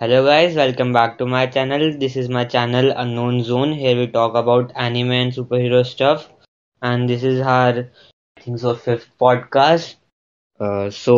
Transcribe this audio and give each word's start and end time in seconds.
Hello 0.00 0.24
guys, 0.24 0.54
welcome 0.54 0.92
back 0.92 1.18
to 1.18 1.26
my 1.26 1.46
channel. 1.46 1.96
This 1.98 2.16
is 2.16 2.28
my 2.28 2.44
channel 2.44 2.92
Unknown 2.96 3.42
Zone. 3.42 3.72
Here 3.72 3.96
we 3.96 4.06
talk 4.06 4.34
about 4.34 4.70
anime 4.76 5.10
and 5.12 5.32
superhero 5.32 5.84
stuff. 5.84 6.28
And 6.82 7.08
this 7.08 7.24
is 7.24 7.40
our 7.40 7.90
I 8.36 8.40
think 8.40 8.58
so 8.60 8.74
fifth 8.76 9.08
podcast. 9.20 9.96
Uh, 10.60 10.90
so 10.90 11.16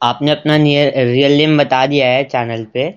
आपने 0.00 0.30
अपना 0.30 0.56
real 0.56 1.36
name 1.38 1.58
बता 1.58 1.86
दिया 1.86 2.06
है 2.12 2.24
channel 2.28 2.64
पे 2.74 2.88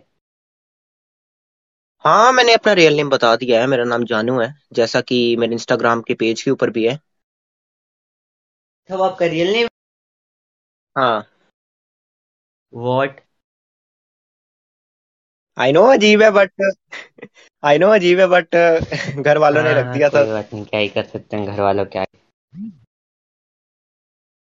हाँ 2.06 2.32
मैंने 2.34 2.54
अपना 2.54 2.74
real 2.80 2.96
name 2.98 3.10
बता 3.10 3.36
दिया 3.44 3.60
है 3.62 3.68
मेरा 3.68 3.84
नाम 3.84 4.04
जानू 4.14 4.40
है 4.40 4.54
जैसा 4.80 5.02
कि 5.12 5.20
मेरे 5.40 5.54
इंस्टाग्राम 5.54 6.02
के 6.08 6.14
पेज 6.24 6.42
के 6.44 6.52
ऊपर 6.52 6.70
भी 6.78 6.86
है 6.88 7.00
तो 8.90 9.02
आपका 9.04 9.26
रियल 9.36 9.52
नेम 9.54 9.68
हाँ 10.96 11.26
व्हाट 12.74 13.25
आई 15.58 15.72
नो 15.72 15.82
अजीब 15.92 16.22
है 16.22 16.30
बट 16.32 16.62
आई 17.64 17.78
नो 17.78 17.90
अजीब 17.92 18.20
है 18.20 18.28
बट 18.28 18.56
घर 19.22 19.38
वालों 19.38 19.64
ने 19.64 19.74
रख 19.74 19.86
हाँ 19.86 19.94
दिया 19.94 20.10
था। 20.10 20.24
कोई 20.24 20.34
बात 20.34 20.54
नहीं 20.54 20.66
क्या 20.66 20.80
ही 20.80 20.88
कर 20.90 21.04
सकते 21.06 21.38
हैं 21.38 21.46
घर 21.46 21.62
वालों 21.62 21.86
क्या? 21.86 22.06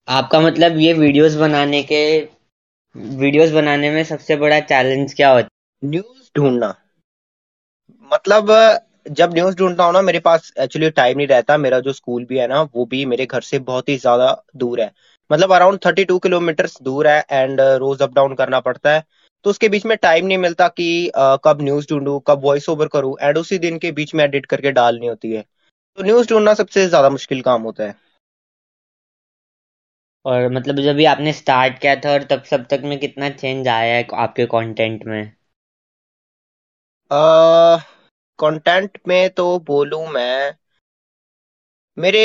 आपका 0.08 0.40
मतलब 0.40 0.78
ये 0.78 0.92
वीडियोस 0.92 1.34
बनाने 1.36 1.82
के 1.82 2.02
वीडियोस 2.94 3.50
बनाने 3.50 3.90
में 3.90 4.02
सबसे 4.04 4.36
बड़ा 4.36 4.60
चैलेंज 4.72 5.14
क्या 5.14 5.30
होता 5.32 5.48
न्यूज़ 5.82 6.30
ढूंढना। 6.36 6.74
मतलब 8.10 8.50
जब 9.10 9.32
न्यूज़ 9.34 9.56
ढूंढता 9.56 9.84
हूँ 9.84 9.92
ना 9.92 10.00
मेरे 10.02 10.18
पास 10.20 10.52
एक्चुअली 10.60 10.90
टाइम 10.90 11.16
नहीं 11.16 11.26
रहता 11.26 11.56
मेरा 11.58 11.78
जो 11.80 11.92
स्कूल 11.92 12.24
भी 12.24 12.38
है 12.38 12.46
ना 12.48 12.60
वो 12.74 12.84
भी 12.86 13.04
मेरे 13.06 13.26
घर 13.26 13.40
से 13.42 13.58
बहुत 13.70 13.88
ही 13.88 13.96
ज़्यादा 13.96 14.30
दूर 14.56 14.80
है। 14.80 14.90
मतलब 15.30 15.52
अराउंड 15.52 15.78
थर्टी 15.86 16.04
टू 16.04 16.18
किलोमीटर 16.18 16.68
दूर 16.82 17.08
है 17.08 17.24
एंड 17.30 17.60
रोज 17.60 18.02
अप 18.02 18.14
डाउन 18.14 18.34
करना 18.34 18.60
पड़ता 18.60 18.92
है। 18.94 19.04
तो 19.44 19.50
उसके 19.50 19.68
बीच 19.68 19.86
में 19.86 19.96
टाइम 19.98 20.26
नहीं 20.26 20.38
मिलता 20.38 20.68
कि 20.70 20.88
अ, 21.08 21.36
कब 21.44 21.62
न्यूज़ 21.62 21.86
ढूंढू 21.90 22.18
कब 22.26 22.42
वॉइस 22.44 22.68
ओवर 22.68 22.88
करूँ। 22.88 23.16
एंड 23.22 23.38
उसी 23.38 23.58
दिन 23.58 23.78
के 23.78 23.92
बीच 23.92 24.14
में 24.14 24.24
एडिट 24.24 24.46
करके 24.46 24.70
डालनी 24.72 25.06
होती 25.06 25.32
है। 25.32 25.44
तो 25.98 26.04
न्यूज़ 26.04 26.28
ढूंढना 26.28 26.54
सबसे 26.56 26.86
ज़्यादा 26.88 27.10
मुश्किल 27.10 27.42
काम 27.42 27.62
होता 27.62 27.84
है। 27.84 27.94
और 30.24 30.48
मतलब 30.52 30.80
जब 30.80 30.96
भी 30.96 31.04
आपने 31.04 31.32
स्टार्ट 31.32 31.78
किया 31.78 31.94
था 31.96 32.12
और 32.12 32.22
तब 32.30 32.42
सब 32.44 32.66
तक 32.70 32.82
में 32.84 32.98
कितना 33.00 33.28
चेंज 33.30 33.68
आया 33.68 33.94
है 33.96 34.06
आपके 34.16 34.46
कंटेंट 34.46 35.04
में? 35.06 35.32
कंटेंट 38.38 38.98
में 39.08 39.30
तो 39.32 39.58
बोलूँ 39.66 40.06
मैं 40.08 40.52
मेरे 41.96 42.18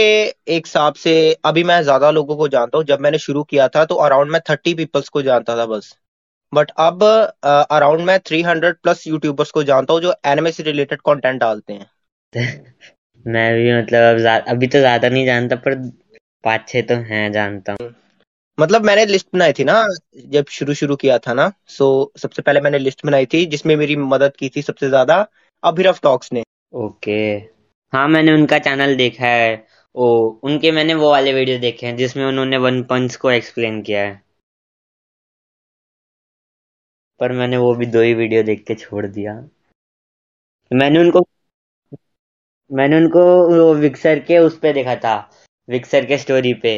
एक 0.48 0.66
हिसाब 0.66 0.94
से 0.96 1.12
अभी 1.46 1.64
मैं 1.64 1.82
ज़्यादा 1.84 2.10
लोगों 2.12 2.36
को 2.38 2.48
जानता 2.48 2.78
हूँ। 2.78 2.86
जब 2.86 3.00
मैंने 3.02 3.18
शुरू 3.20 3.44
किया 3.46 3.68
था 3.70 3.86
तो 3.86 3.96
अराउंड 4.06 4.32
मैं 4.32 4.42
थर्टी 4.50 4.74
पीपल्स 4.74 5.10
को 5.10 5.22
जानता 5.22 5.58
था 5.58 5.66
बस। 5.68 5.98
बट 6.54 6.72
अब 6.80 7.04
अराउंड 7.04 8.02
मैं 8.02 8.20
थ्री 8.20 8.42
हंड्रेड 8.42 8.76
प्लस 8.84 9.06
यूट्यूबर्स 9.08 9.52
को 9.52 9.64
जानता 9.64 9.94
हूँ 9.94 10.02
जो 10.02 10.14
एनिमे 10.26 10.52
से 10.52 10.64
रिलेटेड 10.64 11.02
कंटेंट 11.02 11.40
डालते 11.42 11.74
हैं। 11.74 11.90
मैं 13.26 13.54
भी 13.56 13.72
मतलब 13.74 14.26
अब 14.28 14.44
अभी 14.48 14.68
तो 14.68 14.80
ज़्यादा 14.80 15.10
नहीं 15.10 15.26
जानता 15.26 15.56
पर 15.56 15.76
पाँच 16.44 16.68
छह 16.70 16.82
तो 16.82 16.96
हैं 17.04 17.32
जानता 17.32 17.76
हूँ। 17.82 17.94
मतलब 18.58 18.86
मैंने 18.86 19.06
लिस्ट 19.06 19.28
बनाई 19.34 19.54
थी 19.54 19.64
ना 19.64 19.74
जब 20.28 20.46
शुरू 20.50 20.74
शुरू 20.74 20.96
किया 20.96 21.18
था 21.18 21.34
ना 21.34 21.52
सो 21.68 21.88
सबसे 22.18 22.42
पहले 22.42 22.62
मैंने 22.62 22.80
लिस्ट 22.80 23.06
बनाई 23.06 23.26
थी 23.26 23.46
जिसमें 23.46 23.76
मेरी 23.76 23.96
मदद 23.96 24.36
की 24.36 24.50
थी 24.50 24.62
सबसे 24.62 24.90
ज़्यादा 24.90 25.26
अभिरफ 25.64 26.00
टॉक्स 26.04 26.34
ने। 26.34 26.44
ओके। 26.76 27.20
हाँ 27.94 28.08
मैंने 28.08 28.34
उनका 28.34 28.60
चैनल 28.60 28.96
देखा 28.96 29.26
है 29.26 29.66
ओ 29.96 30.08
उनके 30.44 30.72
मैंने 30.72 30.94
वो 30.94 31.10
वाले 31.12 31.34
वीडियो 31.34 31.60
देखे 31.60 31.88
हैं 31.88 31.96
जिसमें 31.98 32.26
उन्होंने 32.26 32.58
वन 32.58 32.82
पंच 32.84 33.16
को 33.16 33.32
एक्सप्लेन 33.32 33.82
किया 33.82 34.02
है। 34.02 34.22
पर 37.20 37.32
मैंने 37.32 37.58
वो 37.58 37.74
भी 37.76 37.86
दो 37.86 38.02
ही 38.02 38.14
वीडियो 38.14 38.44
देख 38.44 38.64
के 38.68 38.76
छोड़ 38.76 39.06
दिया। 39.08 39.34
मैंने 40.72 41.00
उनको 41.00 41.26
मैंने 42.72 42.98
उनको 42.98 43.22
वो 43.50 43.74
विक्सर 43.76 44.20
के 44.20 44.38
उस 44.38 44.58
पे 44.60 44.74
देखा 44.74 44.96
था 44.96 45.16
विक्सर 45.70 46.06
के 46.06 46.18
स्टोरी 46.18 46.54
पे। 46.54 46.74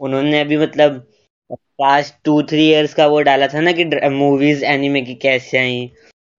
उन्होंने 0.00 0.40
अभी 0.40 0.56
मतलब 0.56 1.06
पास्ट 1.50 2.14
टू 2.24 2.42
थ्री 2.42 2.68
इयर्स 2.68 2.94
का 2.94 3.06
वो 3.06 3.20
डाला 3.22 3.46
था 3.48 3.60
ना 3.60 3.72
कि 3.72 3.84
मूवीज़ 4.10 4.64
एनिमे 4.64 5.02
की 5.02 5.14
कैसे 5.14 5.58
आई। 5.58 5.86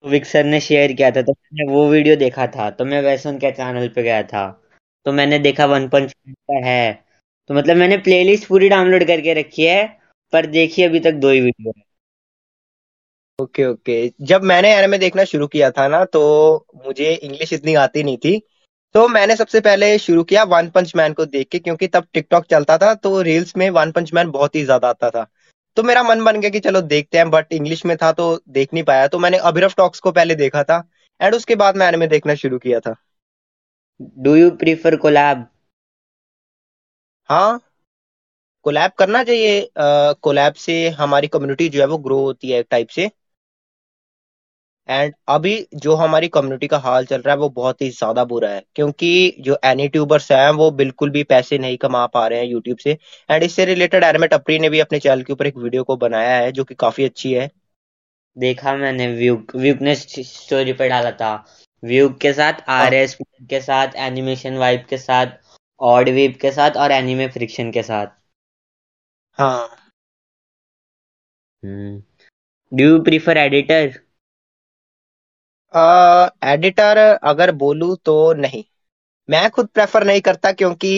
तो 0.03 0.09
विक्सर 0.09 0.43
ने 0.45 0.59
शेयर 0.61 0.93
किया 0.93 1.11
था 1.11 1.21
तो 1.21 1.31
मैंने 1.31 1.71
वो 1.71 1.87
वीडियो 1.89 2.15
देखा 2.15 2.47
था। 2.47 2.69
तो 2.71 2.85
मैं 2.85 3.01
वैसे 3.01 3.29
उनके 3.29 3.51
चैनल 3.51 3.87
पे 3.89 4.03
गया 4.03 4.21
था। 4.23 4.49
तो 5.05 5.11
मैंने 5.11 5.39
देखा 5.39 5.65
वन 5.65 5.87
पंच 5.89 6.13
का 6.13 6.65
है। 6.67 6.93
तो 7.49 7.53
मतलब 7.53 7.77
मैंने 7.77 7.97
प्लेलिस्ट 7.97 8.47
पूरी 8.47 8.69
डाउनलोड 8.69 9.03
करके 9.07 9.33
रखी 9.33 9.65
है, 9.65 9.85
पर 10.33 10.45
देखी 10.47 10.83
अभी 10.83 10.99
तक 10.99 11.13
दो 11.15 11.29
ही 11.29 11.41
वीडियो 11.41 11.73
है। 11.77 11.83
ओके 13.39 13.65
ओके 13.65 13.95
जब 14.21 14.43
मैंने 14.43 14.73
एनिमे 14.75 14.97
देखना 14.97 15.23
शुरू 15.23 15.47
किया 15.47 15.69
था 15.71 15.87
ना 15.87 16.03
तो 16.05 16.19
मुझे 16.85 17.13
इंग्लिश 17.13 17.53
इतनी 17.53 17.73
आती 17.75 18.03
नहीं 18.03 18.17
थी। 18.17 18.37
तो 18.95 19.07
मैंने 19.07 19.35
सबसे 19.35 19.59
पहले 19.61 19.97
शुरू 19.97 20.23
किया 20.23 20.43
वन 20.45 20.69
पंच 20.69 20.95
मैन 20.95 21.13
को 21.13 21.25
देख 21.25 21.47
के 21.51 21.59
क्योंकि 21.59 21.87
तब 21.87 22.07
टिकटॉक 22.13 22.45
चलता 22.49 22.77
था 22.77 22.93
तो 22.95 23.21
रील्स 23.21 23.55
में 23.57 23.69
वन 23.71 23.91
पंच 23.91 24.13
मैन 24.13 24.29
बहुत 24.31 24.55
ही 24.55 24.63
ज़्यादा 24.65 24.89
आता 24.89 25.09
था। 25.09 25.25
तो 25.77 25.83
मेरा 25.83 26.03
मन 26.03 26.23
बन 26.23 26.39
गया 26.41 26.49
कि 26.49 26.59
चलो 26.59 26.81
देखते 26.83 27.17
हैं 27.17 27.29
बट 27.31 27.53
इंग्लिश 27.53 27.85
में 27.85 27.95
था 27.97 28.11
तो 28.11 28.27
देख 28.49 28.73
नहीं 28.73 28.83
पाया। 28.83 29.07
तो 29.07 29.19
मैंने 29.19 29.37
अभिरव 29.43 29.73
टॉक्स 29.77 29.99
को 29.99 30.11
पहले 30.11 30.35
देखा 30.35 30.63
था 30.63 30.83
एंड 31.21 31.35
उसके 31.35 31.55
बाद 31.55 31.77
मैं 31.77 31.87
एनिमे 31.87 32.07
देखना 32.07 32.35
शुरू 32.35 32.57
किया 32.59 32.79
था। 32.79 32.95
डू 34.19 34.35
यू 34.35 34.49
प्रीफर 34.57 34.95
कोलैब 34.97 35.45
हाँ। 37.29 37.59
कोलैब 38.65 38.91
करना 38.97 39.23
चाहिए 39.23 39.69
कोलैब 39.77 40.53
से 40.55 40.73
हमारी 40.91 41.27
कम्युनिटी 41.27 41.67
जो 41.69 41.79
है 41.81 41.87
वो 41.87 41.97
ग्रो 41.99 42.19
होती 42.19 42.51
है 42.51 42.59
एक 42.59 42.67
टाइप 42.71 42.89
से। 42.89 43.09
एंड 44.89 45.13
अभी 45.29 45.55
जो 45.75 45.95
हमारी 45.95 46.27
कम्युनिटी 46.27 46.67
का 46.67 46.77
हाल 46.79 47.05
चल 47.05 47.21
रहा 47.21 47.33
है 47.33 47.39
वो 47.39 47.49
बहुत 47.51 47.81
ही 47.81 47.89
ज़्यादा 47.89 48.23
बुरा 48.25 48.49
है। 48.49 48.63
क्योंकि 48.75 49.35
जो 49.39 49.57
एनी 49.65 49.87
ट्यूबर्स 49.89 50.31
हैं 50.31 50.49
वो 50.53 50.69
बिल्कुल 50.73 51.09
भी 51.09 51.23
पैसे 51.25 51.57
नहीं 51.57 51.77
कमा 51.77 52.05
पा 52.07 52.25
रहे 52.27 52.39
हैं 52.39 52.45
यूट्यूब 52.47 52.77
से। 52.77 52.97
एंड 53.29 53.43
इससे 53.43 53.65
रिलेटेड 53.65 54.03
एनिमे 54.03 54.27
टपरी 54.27 54.59
ने 54.59 54.69
भी 54.69 54.79
अपने 54.79 54.99
चैनल 54.99 55.23
के 55.23 55.33
ऊपर 55.33 55.47
एक 55.47 55.57
वीडियो 55.57 55.83
को 55.83 55.97
बनाया 55.97 56.35
है 56.37 56.51
जो 56.51 56.63
कि 56.63 56.75
काफ़ी 56.75 57.05
अच्छी 57.05 57.33
है। 57.33 57.49
देखा 58.37 58.75
मैंने 58.75 59.07
व्यूक 59.09 59.55
व्यूक 59.55 59.81
ने 59.81 59.95
स्टोरी 59.95 60.73
पे 60.73 60.87
डाला 60.89 61.11
था। 61.13 61.33
व्यूक 61.83 62.17
के 62.17 62.33
साथ 62.33 62.61
हाँ। 62.67 62.79
आर 62.79 62.93
एस 62.93 63.17
के 63.49 63.59
साथ 63.61 63.95
एनिमेशन 64.01 64.57
वाइब 64.57 64.85
के 64.89 64.97
साथ 64.97 65.37
ऑड 65.81 66.09
वीब 66.09 66.35
के 66.41 66.51
साथ 66.51 66.77
और 66.77 66.91
एनिमे 66.91 67.27
फ्रिक्शन 67.29 67.71
के 67.71 67.83
साथ। 67.83 68.07
हाँ। 69.37 69.69
Do 71.63 72.83
you 72.83 73.01
prefer 73.03 73.37
editor 73.37 73.99
editor 75.73 76.97
अगर 77.23 77.51
बोलूँ 77.57 77.95
तो 78.05 78.33
नहीं। 78.35 78.63
मैं 79.29 79.49
खुद 79.49 79.67
प्रेफर 79.67 80.03
नहीं 80.05 80.21
करता 80.21 80.51
क्योंकि 80.53 80.93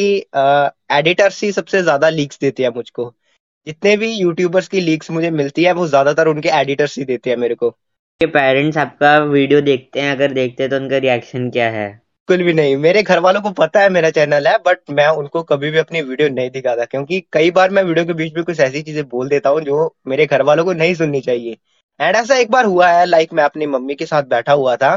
एडिटर्स 0.91 1.41
ही 1.43 1.51
सबसे 1.51 1.81
ज़्यादा 1.81 2.09
लीक्स 2.09 2.39
देते 2.41 2.63
हैं 2.63 2.69
मुझको। 2.75 3.13
जितने 3.67 3.95
भी 3.97 4.11
यूट्यूबर्स 4.11 4.67
की 4.67 4.79
लीक्स 4.81 5.11
मुझे 5.11 5.29
मिलती 5.31 5.63
है 5.63 5.71
वो 5.73 5.87
ज़्यादातर 5.87 6.27
उनके 6.27 6.49
एडिटर्स 6.59 6.97
ही 6.97 7.05
देते 7.05 7.29
हैं 7.29 7.37
मेरे 7.37 7.55
को। 7.55 7.69
के 8.21 8.25
पेरेंट्स 8.27 8.77
आपका 8.77 9.17
वीडियो 9.19 9.61
देखते 9.61 10.01
हैं 10.01 10.11
अगर 10.11 10.31
देखते 10.33 10.63
हैं 10.63 10.69
तो 10.69 10.75
उनका 10.77 10.97
रिएक्शन 10.97 11.49
क्या 11.49 11.69
है? 11.69 11.87
बिल्कुल 12.29 12.45
भी 12.45 12.53
नहीं। 12.53 12.75
मेरे 12.77 13.01
घर 13.03 13.19
वालों 13.19 13.41
को 13.41 13.49
पता 13.53 13.81
है 13.81 13.89
मेरा 13.89 14.09
चैनल 14.09 14.47
है 14.47 14.57
बट 14.67 14.79
मैं 14.91 15.07
उनको 15.17 15.41
कभी 15.43 15.71
भी 15.71 15.77
अपनी 15.77 16.01
वीडियो 16.01 16.29
नहीं 16.29 16.49
दिखाता। 16.51 16.85
क्योंकि 16.85 17.19
कई 17.33 17.51
बार 17.51 17.69
मैं 17.69 17.83
वीडियो 17.83 18.05
के 18.05 18.13
बीच 18.13 18.33
में 18.35 18.43
कुछ 18.45 18.59
ऐसी 18.59 18.81
चीज़ें 18.81 19.03
बोल 19.09 19.29
देता 19.29 19.49
हूँ 19.49 19.61
जो 19.61 19.95
मेरे 20.07 20.25
घर 20.25 20.41
वालों 20.43 20.65
को 20.65 20.73
नहीं 20.73 20.93
सुननी 20.95 21.21
चाहिए। 21.21 21.57
एंड 21.99 22.15
ऐसा 22.15 22.35
एक 22.37 22.51
बार 22.51 22.65
हुआ 22.65 22.89
है 22.89 23.05
लाइक 23.05 23.33
मैं 23.33 23.43
अपनी 23.43 23.65
मम्मी 23.67 23.95
के 23.95 24.05
साथ 24.05 24.23
बैठा 24.29 24.53
हुआ 24.53 24.75
था 24.77 24.95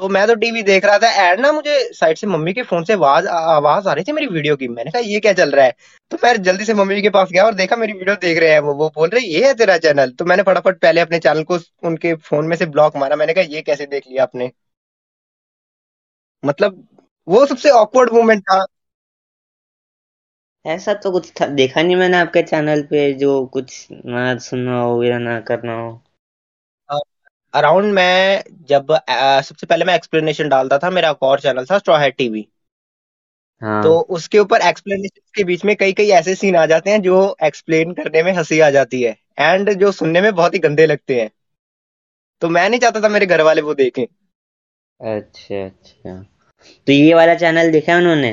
तो 0.00 0.08
मैं 0.10 0.26
तो 0.28 0.34
टीवी 0.36 0.62
देख 0.64 0.84
रहा 0.84 0.98
था। 0.98 1.08
एंड 1.22 1.40
ना 1.40 1.50
मुझे 1.52 1.78
साइड 1.94 2.16
से 2.18 2.26
मम्मी 2.26 2.52
के 2.54 2.62
फ़ोन 2.64 2.84
से 2.84 2.92
आवाज़ 2.94 3.26
आवाज़ 3.28 3.88
आ 3.88 3.92
रही 3.92 4.04
थी 4.04 4.12
मेरी 4.12 4.26
वीडियो 4.28 4.56
की। 4.56 4.68
मैंने 4.68 4.90
कहा 4.90 5.02
ये 5.02 5.20
क्या 5.20 5.32
चल 5.34 5.50
रहा 5.52 5.64
है? 5.66 5.74
तो 6.10 6.18
मैं 6.24 6.34
जल्दी 6.42 6.64
से 6.64 6.74
मम्मी 6.74 7.02
के 7.02 7.10
पास 7.10 7.28
गया 7.32 7.44
और 7.46 7.54
देखा 7.54 7.76
मेरी 7.76 7.92
वीडियो 7.94 8.16
देख 8.18 8.38
रहे 8.38 8.52
हैं 8.52 8.60
वो। 8.60 8.74
वो 8.74 8.88
बोल 8.96 9.08
रहे 9.10 9.22
ये 9.24 9.46
है 9.46 9.54
तेरा 9.56 9.78
चैनल 9.78 10.10
तो 10.12 10.24
मैंने 10.26 10.42
फटाफट 10.44 10.80
पहले 10.82 11.00
अपने 11.00 11.18
चैनल 11.20 11.42
को 11.44 11.58
उनके 11.84 12.14
फ़ोन 12.16 12.46
में 12.46 12.56
से 12.56 12.66
ब्लॉक 12.68 12.96
मारा। 12.96 13.16
मैंने 13.16 13.34
कहा 13.34 13.44
ये 13.50 13.62
कैसे 13.62 13.86
देख 13.88 14.08
लिया 14.08 14.22
आपने? 14.22 14.50
मतलब 16.42 16.86
वो 17.28 17.44
सबसे 17.46 17.70
ऑकवर्ड 17.72 18.12
मोमेंट 18.12 18.42
था। 18.42 18.64
ऐसा 20.64 20.92
तो 20.94 21.10
कुछ 21.10 21.30
था, 21.40 21.46
देखा 21.48 21.82
नहीं 21.82 21.96
मैंने 21.96 22.16
आपके 22.18 22.42
चैनल 22.42 22.82
पे 22.90 23.12
जो 23.18 23.44
कुछ 23.54 23.86
ना 23.92 24.36
सुनना 24.40 24.80
हो 24.80 25.02
या 25.04 25.18
ना 25.18 25.38
करना 25.48 25.74
हो। 25.74 26.00
अराउंड 27.54 27.92
मैं 27.92 28.42
जब 28.62 28.92
सबसे 29.44 29.66
पहले 29.66 29.84
मैं 29.84 29.94
एक्सप्लेनेशन 29.94 30.48
डालता 30.48 30.78
था 30.78 30.90
मेरा 30.90 31.10
एक 31.10 31.22
और 31.22 31.40
चैनल 31.40 31.64
था 31.64 31.78
स्ट्रॉ 31.78 31.96
हैट 31.96 32.16
टीवी 32.16 32.48
हाँ। 33.62 33.82
तो 33.82 34.00
उसके 34.00 34.38
ऊपर 34.38 34.60
एक्सप्लेनेशन 34.60 35.20
के 35.34 35.44
बीच 35.44 35.64
में 35.64 35.76
कई 35.76 35.92
कई 35.92 36.08
ऐसे 36.10 36.34
सीन 36.34 36.56
आ 36.56 36.66
जाते 36.66 36.90
हैं 36.90 37.02
जो 37.02 37.36
एक्सप्लेन 37.44 37.92
करने 37.92 38.22
में 38.22 38.32
हँसी 38.32 38.60
आ 38.60 38.70
जाती 38.70 39.02
है 39.02 39.16
एंड 39.38 39.72
जो 39.72 39.92
सुनने 39.92 40.20
में 40.20 40.34
बहुत 40.34 40.54
ही 40.54 40.58
गंदे 40.58 40.86
लगते 40.86 41.20
हैं। 41.20 41.30
तो 42.42 42.48
मैं 42.48 42.68
नहीं 42.70 42.80
चाहता 42.80 43.00
था 43.00 43.08
मेरे 43.08 43.26
घर 43.26 43.40
वाले 43.40 43.62
वो 43.62 43.74
देखें। 43.74 44.04
अच्छा 45.00 45.64
अच्छा। 45.66 46.22
तो 46.86 46.92
ये 46.92 47.14
वाला 47.14 47.34
चैनल 47.34 47.70
देखा 47.72 47.96
उन्होंने? 47.96 48.32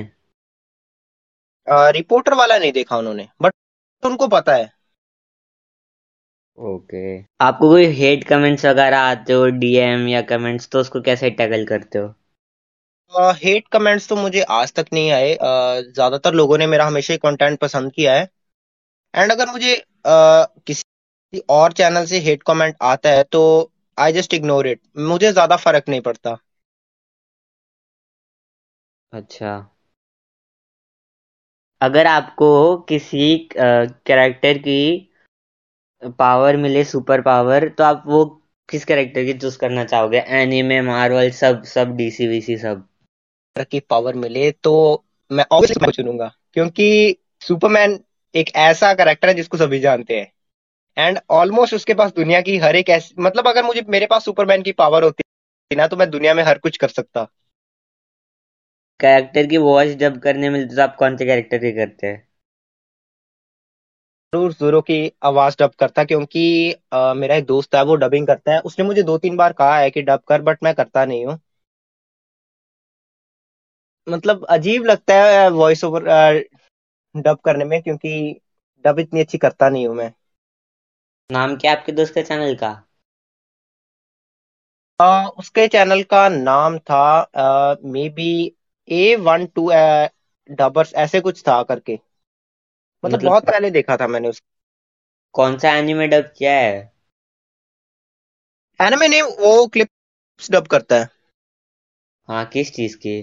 रिपोर्टर 1.68 2.34
वाला 2.34 2.58
नहीं 2.58 2.72
देखा 2.72 2.98
उन्होंने 2.98 3.28
बट 3.42 3.54
उनको 4.04 4.28
पता 4.28 4.56
है। 4.56 4.76
ओके। 6.57 7.18
आपको 7.42 7.69
कोई 7.69 7.86
हेट 7.94 8.24
कमेंट्स 8.24 8.65
वगैरह 8.65 9.00
आते 9.00 9.33
हो 9.33 9.45
डीएम 9.59 10.07
या 10.07 10.21
कमेंट्स 10.31 10.69
तो 10.69 10.80
उसको 10.80 11.01
कैसे 11.01 11.30
टैकल 11.31 11.65
करते 11.65 12.00
हो? 12.00 12.07
हेट 13.33 13.63
uh, 13.63 13.69
कमेंट्स 13.71 14.07
तो 14.09 14.15
मुझे 14.15 14.42
आज 14.51 14.74
तक 14.74 14.86
नहीं 14.94 15.12
आए। 15.12 15.33
uh, 15.33 15.94
ज़्यादातर 15.94 16.33
लोगों 16.33 16.57
ने 16.57 16.68
मेरा 16.68 16.86
हमेशा 16.86 17.13
ही 17.13 17.18
कंटेंट 17.18 17.59
पसंद 17.59 17.92
किया 17.92 18.13
है। 18.13 18.27
एंड 19.13 19.31
अगर 19.31 19.51
मुझे 19.51 19.75
uh, 19.75 20.45
किसी 20.68 21.42
और 21.50 21.74
चैनल 21.74 22.06
से 22.06 22.19
हेट 22.19 22.44
कमेंट 22.44 22.75
आता 22.83 23.10
है 23.10 23.24
तो 23.24 23.44
आई 23.98 24.13
जस्ट 24.13 24.33
इग्नोर 24.33 24.68
इट 24.68 24.81
मुझे 24.98 25.31
ज़्यादा 25.31 25.56
फ़र्क 25.57 25.89
नहीं 25.89 26.01
पड़ता। 26.01 26.38
अच्छा। 29.13 29.53
अगर 31.81 32.07
आपको 32.07 32.77
किसी 32.89 33.50
कैरेक्टर 33.53 34.57
की 34.57 34.80
पावर 36.04 36.58
मिले 36.58 36.84
सुपर 36.84 37.22
पावर 37.22 37.68
तो 37.70 37.84
आप 37.84 38.04
वो 38.08 38.26
किस 38.70 38.86
कैरेक्टर 38.86 39.24
की 39.26 39.34
चूज़ 39.34 39.58
करना 39.58 39.84
चाहोगे? 39.86 40.18
एनिमे 40.20 40.82
मार्वल 40.82 41.30
सब 41.32 41.64
सब 41.64 41.96
डीसी 41.98 42.28
वीसी 42.28 42.58
सब। 42.58 42.88
की 43.72 43.80
पावर 43.80 44.16
मिले 44.16 44.52
तो 44.54 45.04
मैं 45.32 45.46
ऑब्वियसली 45.52 45.92
चुनूँगा 45.92 46.32
क्योंकि 46.54 47.16
सुपरमैन 47.42 48.00
एक 48.36 48.50
ऐसा 48.56 48.94
करेक्टर 48.94 49.28
है 49.28 49.34
जिसको 49.34 49.58
सभी 49.58 49.80
जानते 49.80 50.20
हैं। 50.20 50.32
एंड 50.98 51.20
ऑलमोस्ट 51.30 51.74
उसके 51.74 51.94
पास 51.94 52.12
दुनिया 52.14 52.42
की 52.42 52.58
हर 52.58 52.76
एक 52.76 52.90
ऐसी 52.90 53.16
मतलब 53.20 53.48
अगर 53.48 53.64
मुझे 53.64 53.86
मेरे 53.90 54.06
पास 54.06 54.26
सुपरमैन 54.26 54.62
की 54.62 54.72
पावर 54.72 55.04
होती 55.04 55.76
ना 55.76 55.88
तो 55.88 55.98
मैं 55.98 56.10
दुनिया 56.10 56.34
में 56.34 56.44
हर 56.44 56.58
कुछ 56.58 56.78
कर 56.78 56.88
सकता। 56.88 57.24
कैरेक्टर 59.00 59.48
की 59.48 59.58
वॉइस 59.58 59.96
जब 59.96 60.20
करने 60.20 60.50
मिलती 60.50 60.76
तो 60.76 60.82
आप 60.82 60.96
कौन 60.96 61.18
से 61.18 61.26
कैरेक्टर 61.26 61.58
की 61.58 61.72
करते 61.72 62.08
हैं? 62.08 62.26
ज़रूर 64.33 64.53
जोरो 64.53 64.79
की 64.81 64.95
आवाज़ 65.25 65.56
डब 65.59 65.71
करता 65.79 66.03
क्योंकि 66.03 66.44
आ, 66.94 67.13
मेरा 67.15 67.35
एक 67.35 67.45
दोस्त 67.45 67.75
है 67.75 67.83
वो 67.85 67.95
डबिंग 67.97 68.27
करता 68.27 68.51
है। 68.53 68.59
उसने 68.62 68.85
मुझे 68.85 69.03
दो 69.03 69.18
तीन 69.18 69.38
बार 69.38 69.53
कहा 69.56 69.77
है 69.77 69.89
कि 69.91 70.01
डब 70.03 70.21
कर 70.27 70.41
बट 70.44 70.63
मैं 70.63 70.74
करता 70.75 71.06
नहीं 71.06 71.25
हूँ। 71.25 71.39
मतलब 74.07 74.45
अजीब 74.50 74.85
लगता 74.85 75.13
है 75.15 75.47
वॉइस 75.51 75.83
ओवर 75.83 76.03
डब 77.15 77.38
करने 77.45 77.65
में 77.65 77.81
क्योंकि 77.81 78.13
डब 78.85 79.00
इतनी 79.00 79.19
अच्छी 79.19 79.38
करता 79.38 79.69
नहीं 79.69 79.88
हूँ 79.88 79.95
मैं। 79.95 80.12
नाम 81.29 81.56
क्या 81.56 81.71
आपके 81.71 81.91
दोस्त 81.94 82.13
के 82.13 82.24
चैनल 82.24 82.56
का? 82.56 82.74
आ, 85.00 85.27
उसके 85.39 85.68
चैनल 85.68 86.01
का 86.06 86.27
नाम 86.29 86.77
था 86.81 87.00
maybe 88.12 88.29
a 88.88 89.15
one 89.21 89.45
two 89.56 89.69
dubbers 90.50 90.94
ऐसे 90.97 91.19
कुछ 91.21 91.41
था 91.44 91.62
करके। 91.63 92.00
मतलब, 93.04 93.14
मतलब 93.14 93.30
बहुत 93.30 93.46
पहले 93.46 93.70
देखा 93.72 93.98
था 93.98 94.08
मैंने 94.08 94.30
उसको 94.30 94.46
कौन 95.36 95.58
सा 95.58 95.72
एनिमे 95.78 96.08
डब 96.08 96.32
किया 96.38 96.52
है? 96.54 96.76
एनिमे 98.80 99.08
ने 99.08 99.22
वो 99.22 99.66
क्लिप्स 99.68 100.52
डब 100.52 100.68
करता 100.68 101.00
है। 101.00 101.10
हाँ 102.30 102.46
किस 102.46 102.74
चीज़ 102.74 102.98
की? 102.98 103.18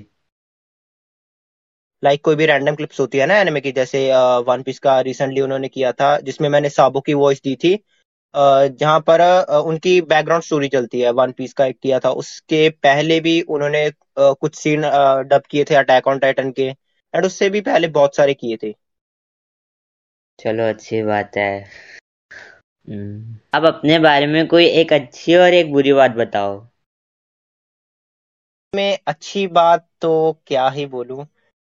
लाइक 2.03 2.15
like 2.15 2.25
कोई 2.25 2.37
भी 2.37 2.47
रैंडम 2.47 2.75
क्लिप्स 2.75 3.01
होती 3.01 3.19
है 3.19 3.27
ना 3.27 3.37
एनिमे 3.41 3.61
की 3.61 3.71
जैसे 3.73 4.01
वन 4.47 4.63
पीस 4.63 4.79
का 4.79 4.99
रिसेंटली 5.01 5.41
उन्होंने 5.41 5.69
किया 5.69 5.93
था 5.93 6.17
जिसमें 6.21 6.49
मैंने 6.49 6.69
साबो 6.71 7.01
की 7.01 7.15
वॉइस 7.15 7.41
दी 7.45 7.55
थी 7.65 7.75
जहाँ 8.35 8.99
पर 9.09 9.21
उनकी 9.67 10.01
बैकग्राउंड 10.03 10.45
स्टोरी 10.45 10.69
चलती 10.69 11.01
है। 11.01 11.11
वन 11.13 11.33
पीस 11.33 11.53
का 11.55 11.67
एक 11.67 11.79
किया 11.83 11.99
था 12.01 12.11
उसके 12.23 12.69
पहले 12.83 13.19
भी 13.21 13.41
उन्होंने 13.49 13.91
कुछ 14.19 14.55
सीन 14.57 14.83
डब 15.29 15.43
किए 15.51 15.65
थे 15.71 15.75
अटैक 15.75 16.07
ऑन 16.09 16.19
टाइटन 16.19 16.51
के 16.53 16.69
एंड 17.15 17.25
उससे 17.27 17.49
भी 17.51 17.61
पहले 17.63 17.89
बहुत 17.91 18.17
सारे 18.17 18.35
किए 18.35 18.57
थे। 18.63 18.75
चलो 20.39 20.69
अच्छी 20.69 21.03
बात 21.03 21.37
है। 21.37 21.65
हम्म। 22.89 23.39
अब 23.55 23.67
अपने 23.67 23.99
बारे 23.99 24.27
में 24.27 24.47
कोई 24.49 24.67
एक 24.67 24.93
अच्छी 24.93 25.35
और 25.35 25.55
एक 25.55 25.73
बुरी 25.73 25.93
बात 25.93 26.11
बताओ। 26.11 26.67
मैं 28.73 28.99
अच्छी 29.07 29.47
बात 29.47 29.87
तो 30.01 30.11
क्या 30.47 30.69
ही 30.69 30.87
बोलूँ? 30.87 31.27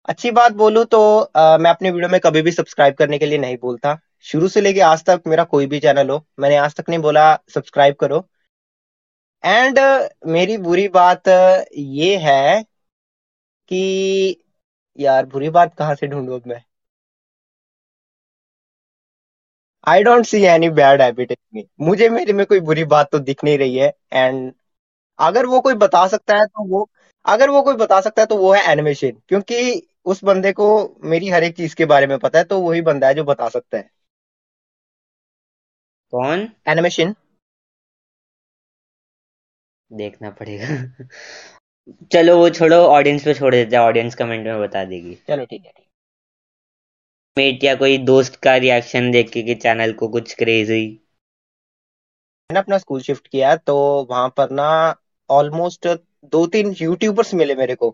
अच्छी 0.08 0.30
बात 0.30 0.52
बोलूँ 0.52 0.84
तो 0.84 1.20
आ, 1.20 1.58
मैं 1.58 1.70
अपने 1.70 1.90
वीडियो 1.90 2.08
में 2.08 2.20
कभी 2.20 2.42
भी 2.42 2.50
सब्सक्राइब 2.52 2.94
करने 2.94 3.18
के 3.18 3.26
लिए 3.26 3.38
नहीं 3.38 3.56
बोलता। 3.56 3.98
शुरू 4.20 4.48
से 4.48 4.60
लेके 4.60 4.80
आज 4.80 5.04
तक 5.04 5.22
मेरा 5.26 5.44
कोई 5.44 5.66
भी 5.66 5.80
चैनल 5.80 6.10
हो 6.10 6.24
मैंने 6.40 6.56
आज 6.56 6.74
तक 6.74 6.88
नहीं 6.88 6.98
बोला 6.98 7.34
सब्सक्राइब 7.54 7.94
करो। 7.94 8.28
एंड 9.44 9.78
मेरी 10.26 10.56
बुरी 10.58 10.88
बात 10.88 11.28
ये 11.28 12.16
है 12.18 12.62
कि 13.68 14.44
यार 14.98 15.26
बुरी 15.26 15.50
बात 15.50 15.74
कहाँ 15.74 15.94
से 15.94 16.06
ढूंढू 16.06 16.40
मैं? 16.46 16.62
I 19.84 20.02
don't 20.02 20.26
see 20.26 20.40
any 20.46 20.68
bad 20.70 21.02
habit 21.02 21.30
in 21.32 21.36
me 21.54 21.64
मुझे 21.80 22.08
मेरे 22.08 22.32
में 22.32 22.44
कोई 22.46 22.60
बुरी 22.60 22.84
बात 22.86 23.10
तो 23.12 23.18
दिख 23.20 23.44
नहीं 23.44 23.58
रही 23.58 23.76
है 23.76 23.92
एंड 24.12 24.52
अगर 25.18 25.46
वो 25.46 25.60
कोई 25.60 25.74
बता 25.76 26.06
सकता 26.08 26.36
है 26.38 26.46
तो 26.46 26.68
वो 26.68 26.88
अगर 27.24 27.50
वो 27.50 27.62
कोई 27.62 27.74
बता 27.76 28.00
सकता 28.00 28.22
है 28.22 28.26
तो 28.26 28.36
वो 28.36 28.52
है 28.54 28.62
एनिमेशन 28.72 29.12
क्योंकि 29.28 29.60
उस 30.06 30.24
बंदे 30.24 30.52
को 30.52 30.68
मेरी 31.04 31.28
हर 31.30 31.44
एक 31.44 31.56
चीज़ 31.56 31.74
के 31.76 31.84
बारे 31.86 32.06
में 32.06 32.18
पता 32.18 32.38
है 32.38 32.44
तो 32.44 32.60
वही 32.60 32.80
बंदा 32.82 33.08
है 33.08 33.14
जो 33.14 33.24
बता 33.24 33.48
सकता 33.48 33.78
है। 33.78 33.90
कौन? 36.12 36.46
एनिमेशन 36.68 37.14
देखना 39.90 40.30
पड़ेगा। 40.30 40.66
चलो 42.12 42.36
वो 42.38 42.48
छोड़ो 42.50 42.76
ऑडियंस 42.88 43.24
पे 43.24 43.34
छोड़ 43.34 43.54
देते 43.54 43.76
हैं 43.76 43.82
ऑडियंस 43.82 44.14
कमेंट 44.14 44.46
में 44.46 44.60
बता 44.60 44.84
देगी। 44.84 45.18
चलो 45.28 45.44
ठीक 45.44 45.64
है। 45.66 45.83
मेट 47.36 47.64
या 47.64 47.74
कोई 47.74 47.96
दोस्त 47.98 48.36
का 48.42 48.56
रिएक्शन 48.56 49.10
देख 49.10 49.30
के 49.30 49.42
कि 49.42 49.54
चैनल 49.62 49.92
को 49.92 50.08
कुछ 50.08 50.34
क्रेज 50.34 50.70
मैंने 50.70 52.58
अपना 52.58 52.78
स्कूल 52.78 53.00
शिफ्ट 53.00 53.26
किया 53.28 53.54
तो 53.56 53.74
वहाँ 54.10 54.28
पर 54.36 54.50
ना 54.50 54.66
ऑलमोस्ट 55.30 55.86
दो 56.32 56.46
तीन 56.46 56.74
यूट्यूबर्स 56.80 57.32
मिले 57.34 57.54
मेरे 57.54 57.74
को। 57.74 57.88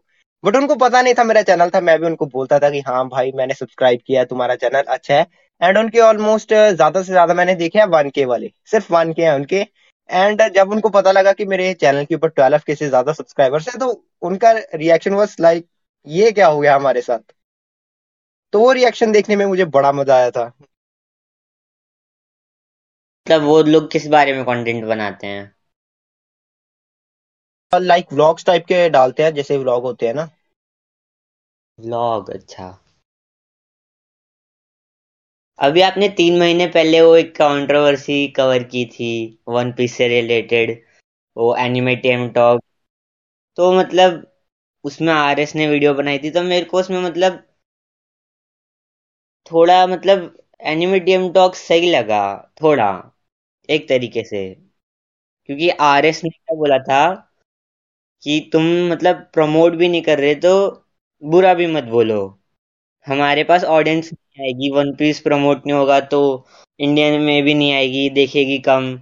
बट 0.44 0.56
उनको 0.56 0.74
पता 0.76 1.02
नहीं 1.02 1.14
था 1.14 1.24
मेरा 1.24 1.42
चैनल 1.42 1.70
था, 1.70 1.80
मैं 1.80 1.98
भी 2.00 2.06
उनको 2.06 2.26
बोलता 2.26 2.58
था 2.58 2.70
कि 2.70 2.80
हाँ 2.80 3.06
भाई, 3.08 3.32
मैंने 3.34 3.54
सब्सक्राइब 3.54 4.00
किया, 4.06 4.24
तुम्हारा 4.24 4.54
चैनल 4.56 4.82
अच्छा 4.88 5.14
है। 5.14 5.26
एंड 5.60 5.78
उनके 5.78 6.00
ऑलमोस्ट 6.00 6.54
ज़्यादा 6.54 7.02
से 7.02 7.12
ज़्यादा 7.12 7.34
मैंने 7.34 7.54
देखे 7.54 7.84
वन 7.88 8.10
के 8.14 8.24
वाले, 8.24 8.52
सिर्फ़ 8.66 8.92
वन 8.92 9.12
के 9.12 9.22
हैं 9.22 9.32
उनके। 9.32 9.64
एंड 10.10 10.42
जब 10.54 10.70
उनको 10.72 10.88
पता 10.90 11.12
लगा 11.12 11.32
कि 11.32 11.44
मेरे 11.46 11.72
चैनल 11.74 12.04
के 12.04 12.14
ऊपर 12.14 12.28
ट्वेल्व 12.30 12.60
के 12.66 12.74
से 12.74 12.88
ज़्यादा 12.88 13.12
सब्सक्राइबर्स 13.12 13.68
है 13.68 13.78
तो 13.80 13.92
उनका 14.22 14.52
रिएक्शन 14.74 15.14
वॉज़ 15.14 15.36
लाइक 15.40 15.66
ये 16.06 16.30
क्या 16.32 16.46
हो 16.46 16.60
गया 16.60 16.74
हमारे 16.76 17.00
साथ? 17.02 17.20
तो 18.52 18.60
वो 18.60 18.72
रिएक्शन 18.72 19.12
देखने 19.12 19.36
में 19.36 19.44
मुझे 19.46 19.64
बड़ा 19.76 19.92
मज़ा 19.92 20.16
आया 20.16 20.30
था। 20.30 20.52
मतलब 23.26 23.42
वो 23.42 23.62
लोग 23.62 23.90
किस 23.92 24.06
बारे 24.08 24.32
में 24.32 24.44
कंटेंट 24.44 24.84
बनाते 24.84 25.26
हैं? 25.26 25.52
लाइक 27.72 28.12
व्लॉग्स 28.12 28.44
टाइप 28.44 28.64
के 28.68 28.88
डालते 28.90 29.22
हैं 29.22 29.34
जैसे 29.34 29.58
व्लॉग 29.58 29.82
होते 29.82 30.06
हैं 30.06 30.14
ना। 30.14 30.28
व्लॉग 31.78 32.30
अच्छा। 32.30 32.70
अभी 35.58 35.80
आपने 35.80 36.08
तीन 36.08 36.38
महीने 36.38 36.66
पहले 36.66 37.00
वो 37.00 37.14
एक 37.16 37.34
कंट्रोवर्सी 37.36 38.16
कवर 38.36 38.62
की 38.64 38.84
थी 38.94 39.10
वन 39.48 39.72
पीस 39.72 39.96
से 39.96 40.08
रिलेटेड 40.08 40.72
वो 41.36 41.54
एनिमेटियम 41.56 42.28
टॉक 42.30 42.60
तो 43.58 43.72
मतलब 43.72 44.26
उसमें 44.84 45.12
आर 45.12 45.40
एस 45.40 45.54
ने 45.56 45.68
वीडियो 45.68 45.94
बनाई 45.94 46.18
थी 46.18 46.30
तो 46.30 46.42
मेरे 46.42 46.64
को 46.64 46.78
उसमें 46.80 47.00
मतलब 47.02 47.42
थोड़ा 49.50 49.86
मतलब 49.86 50.36
एनिमेडियम 50.66 51.28
टॉक 51.32 51.54
सही 51.56 51.90
लगा, 51.90 52.22
थोड़ा, 52.62 52.90
एक 53.68 53.88
तरीके 53.88 54.24
से। 54.24 54.44
क्योंकि 55.48 55.68
आर 55.82 56.06
एस 56.06 56.22
ने 56.24 56.30
क्या 56.30 56.56
बोला 56.56 56.78
था 56.80 57.02
कि 58.22 58.38
तुम 58.52 58.64
मतलब 58.92 59.16
प्रमोट 59.34 59.74
भी 59.76 59.88
नहीं 59.88 60.02
कर 60.02 60.18
रहे 60.18 60.34
तो 60.36 60.52
बुरा 61.22 61.52
भी 61.54 61.66
मत 61.68 61.84
बोलो। 61.86 62.20
हमारे 63.06 63.44
पास 63.44 63.64
ऑडियंस 63.66 64.10
नहीं 64.12 64.44
आएगी 64.46 64.70
वन 64.70 64.94
पीस 64.96 65.20
प्रमोट 65.20 65.66
नहीं 65.66 65.76
होगा 65.76 65.98
तो 66.08 66.20
इंडियन 66.80 67.20
में 67.22 67.42
भी 67.44 67.54
नहीं 67.54 67.72
आएगी, 67.74 68.08
देखेगी 68.10 68.58
कम। 68.60 68.96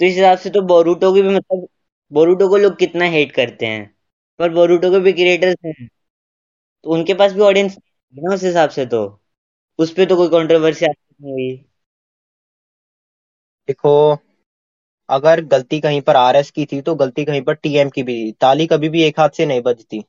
तो 0.00 0.04
इस 0.06 0.14
हिसाब 0.14 0.38
से 0.38 0.50
तो 0.50 0.62
बोरूटो 0.68 1.12
की 1.14 1.22
भी 1.22 1.28
मतलब 1.36 1.66
बोरूटो 2.12 2.48
को 2.48 2.56
लोग 2.56 2.78
कितना 2.78 3.04
हेट 3.10 3.32
करते 3.32 3.66
हैं। 3.66 3.90
पर 4.40 4.50
बोरूटो 4.54 4.90
के 4.90 5.00
भी 5.00 5.12
क्रिएटर्स 5.12 5.56
हैं। 5.66 5.88
तो 6.84 6.90
उनके 6.90 7.14
पास 7.14 7.32
भी 7.32 7.40
ऑडियंस 7.42 7.76
ना 8.14 8.34
उस 8.34 8.42
हिसाब 8.44 8.70
से 8.70 8.86
तो। 8.86 9.21
उस 9.78 9.92
पर 9.94 10.04
तो 10.04 10.16
कोई 10.16 10.28
कंट्रोवर्सी 10.30 10.86
नहीं 10.86 11.32
हुई 11.32 11.50
देखो 13.68 13.92
अगर 15.08 15.40
गलती 15.46 15.78
कहीं 15.80 16.00
पर 16.02 16.16
आरएस 16.16 16.50
की 16.50 16.64
थी 16.66 16.80
तो 16.82 16.94
गलती 16.94 17.24
कहीं 17.24 17.42
पर 17.42 17.54
टीएम 17.54 17.90
की 17.90 18.02
भी 18.02 18.14
थी। 18.24 18.32
ताली 18.40 18.66
कभी 18.66 18.88
भी 18.88 19.02
एक 19.02 19.20
हाथ 19.20 19.36
से 19.36 19.46
नहीं 19.46 19.62
बजती। 19.62 20.04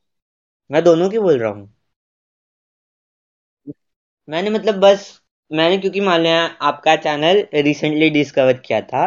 मैं 0.70 0.84
दोनों 0.84 1.10
की 1.10 1.20
बोल 1.20 1.40
रहा 1.40 1.52
हूँ। 1.52 1.74
मैंने 4.28 4.50
मतलब 4.50 4.76
बस 4.80 5.06
मैंने 5.52 5.78
क्योंकि 5.78 6.02
मान 6.02 6.22
लिया 6.22 6.44
आपका 6.62 6.96
चैनल 6.98 7.44
रिसेंटली 7.64 8.10
डिस्कवर 8.10 8.58
किया 8.58 8.82
था 8.82 9.06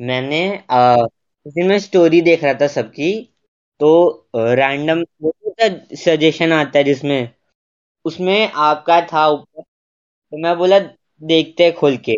मैंने 0.00 0.40
उस 1.46 1.52
दिन 1.54 1.66
मैं 1.68 1.78
स्टोरी 1.78 2.20
देख 2.22 2.44
रहा 2.44 2.54
था 2.54 2.66
सबकी 2.68 3.12
तो 3.80 3.90
रैंडम 4.54 5.02
सजेशन 5.96 6.52
आता 6.52 6.78
है 6.78 6.84
जिसमें 6.84 7.28
उसमें 8.04 8.52
आपका 8.62 9.00
था 9.12 9.26
ऊपर 9.28 9.62
तो 10.34 10.38
मैं 10.38 10.56
बोला, 10.58 10.78
देखते 11.22 11.64
हैं 11.64 11.74
खोल 11.74 11.96
के। 11.96 12.16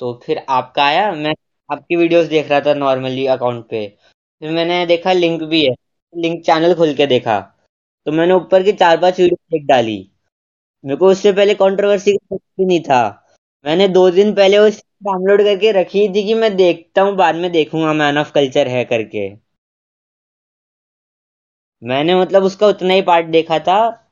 तो 0.00 0.20
फिर 0.26 0.38
आपका 0.48 0.84
आया, 0.84 1.12
मैं 1.12 1.34
आपकी 1.72 1.96
वीडियोस 1.96 2.26
देख 2.26 2.48
रहा 2.50 2.60
था 2.60 2.74
नॉर्मली 2.74 3.26
अकाउंट 3.26 3.68
पे। 3.68 3.86
फिर 4.42 4.50
मैंने 4.50 4.86
देखा 4.86 5.12
लिंक 5.12 5.42
भी 5.42 5.64
है। 5.66 5.74
लिंक 6.16 6.44
चैनल 6.44 6.74
खोल 6.74 6.94
के 6.94 7.06
देखा। 7.06 7.40
तो 8.06 8.12
मैंने 8.12 8.34
ऊपर 8.34 8.62
की 8.62 8.72
चार 8.72 9.00
पाँच 9.00 9.20
वीडियो 9.20 9.36
देख 9.50 9.66
डाली। 9.66 10.10
मेरे 10.84 10.96
को 10.96 11.08
उससे 11.08 11.32
पहले 11.32 11.54
कंट्रोवर्सी 11.54 12.16
का 12.16 12.36
भी 12.36 12.64
नहीं 12.64 12.80
था। 12.80 13.26
मैंने 13.64 13.88
दो 13.88 14.10
दिन 14.10 14.34
पहले 14.34 14.58
उस 14.58 14.84
डाउनलोड 15.04 15.42
करके 15.42 15.72
रखी 15.72 16.08
थी 16.08 16.24
कि 16.24 16.34
मैं 16.34 16.56
देखता 16.56 17.02
हूँ, 17.02 17.16
बाद 17.16 17.34
में 17.34 17.52
देखूँगा 17.52 17.92
मैन 17.92 18.18
ऑफ़ 18.18 18.32
कल्चर 18.32 18.68
है 18.68 18.84
करके। 18.84 19.28
मैंने 21.82 22.20
मतलब 22.20 22.42
उसका 22.42 22.66
उतना 22.66 22.94
ही 22.94 23.02
पार्ट 23.02 23.26
देखा 23.26 23.58
था। 23.58 24.09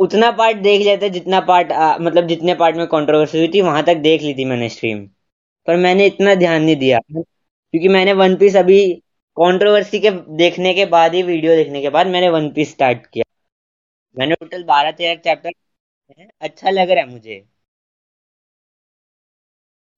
उतना 0.00 0.30
पार्ट 0.32 0.56
देख 0.62 0.86
था 1.02 1.08
जितना 1.08 1.40
पार्ट 1.48 1.68
मतलब 2.02 2.26
जितने 2.28 2.54
पार्ट 2.54 2.76
में 2.76 2.86
कंट्रोवर्सी 2.88 3.38
हुई 3.38 3.48
थी, 3.54 3.60
वहाँ 3.62 3.82
तक 3.84 3.96
देख 4.02 4.22
ली 4.22 4.34
थी 4.34 4.44
मैंने 4.44 4.68
स्ट्रीम 4.68 5.06
पर 5.68 5.76
मैंने 5.78 6.06
इतना 6.06 6.34
ध्यान 6.34 6.62
नहीं 6.62 6.76
दिया। 6.76 6.98
क्योंकि 7.12 7.88
मैंने 7.88 8.12
वन 8.14 8.36
पीस 8.36 8.56
अभी 8.56 8.80
कंट्रोवर्सी 9.36 9.98
के 10.00 10.10
देखने 10.38 10.74
के 10.74 10.84
बाद 10.88 11.14
ही 11.14 11.22
वीडियो 11.22 11.56
देखने 11.56 11.82
के 11.82 11.90
बाद 11.90 12.06
मैंने 12.08 12.28
वन 12.30 12.50
पीस 12.54 12.70
स्टार्ट 12.70 13.06
किया। 13.06 13.24
मैंने 14.16 14.34
टोटल 14.40 14.62
बारह 14.64 14.90
तेरह 14.92 15.14
चैप्टर 15.24 15.50
अच्छा 16.40 16.70
लग 16.70 16.90
रहा 16.90 17.04
है 17.04 17.10
मुझे। 17.10 17.44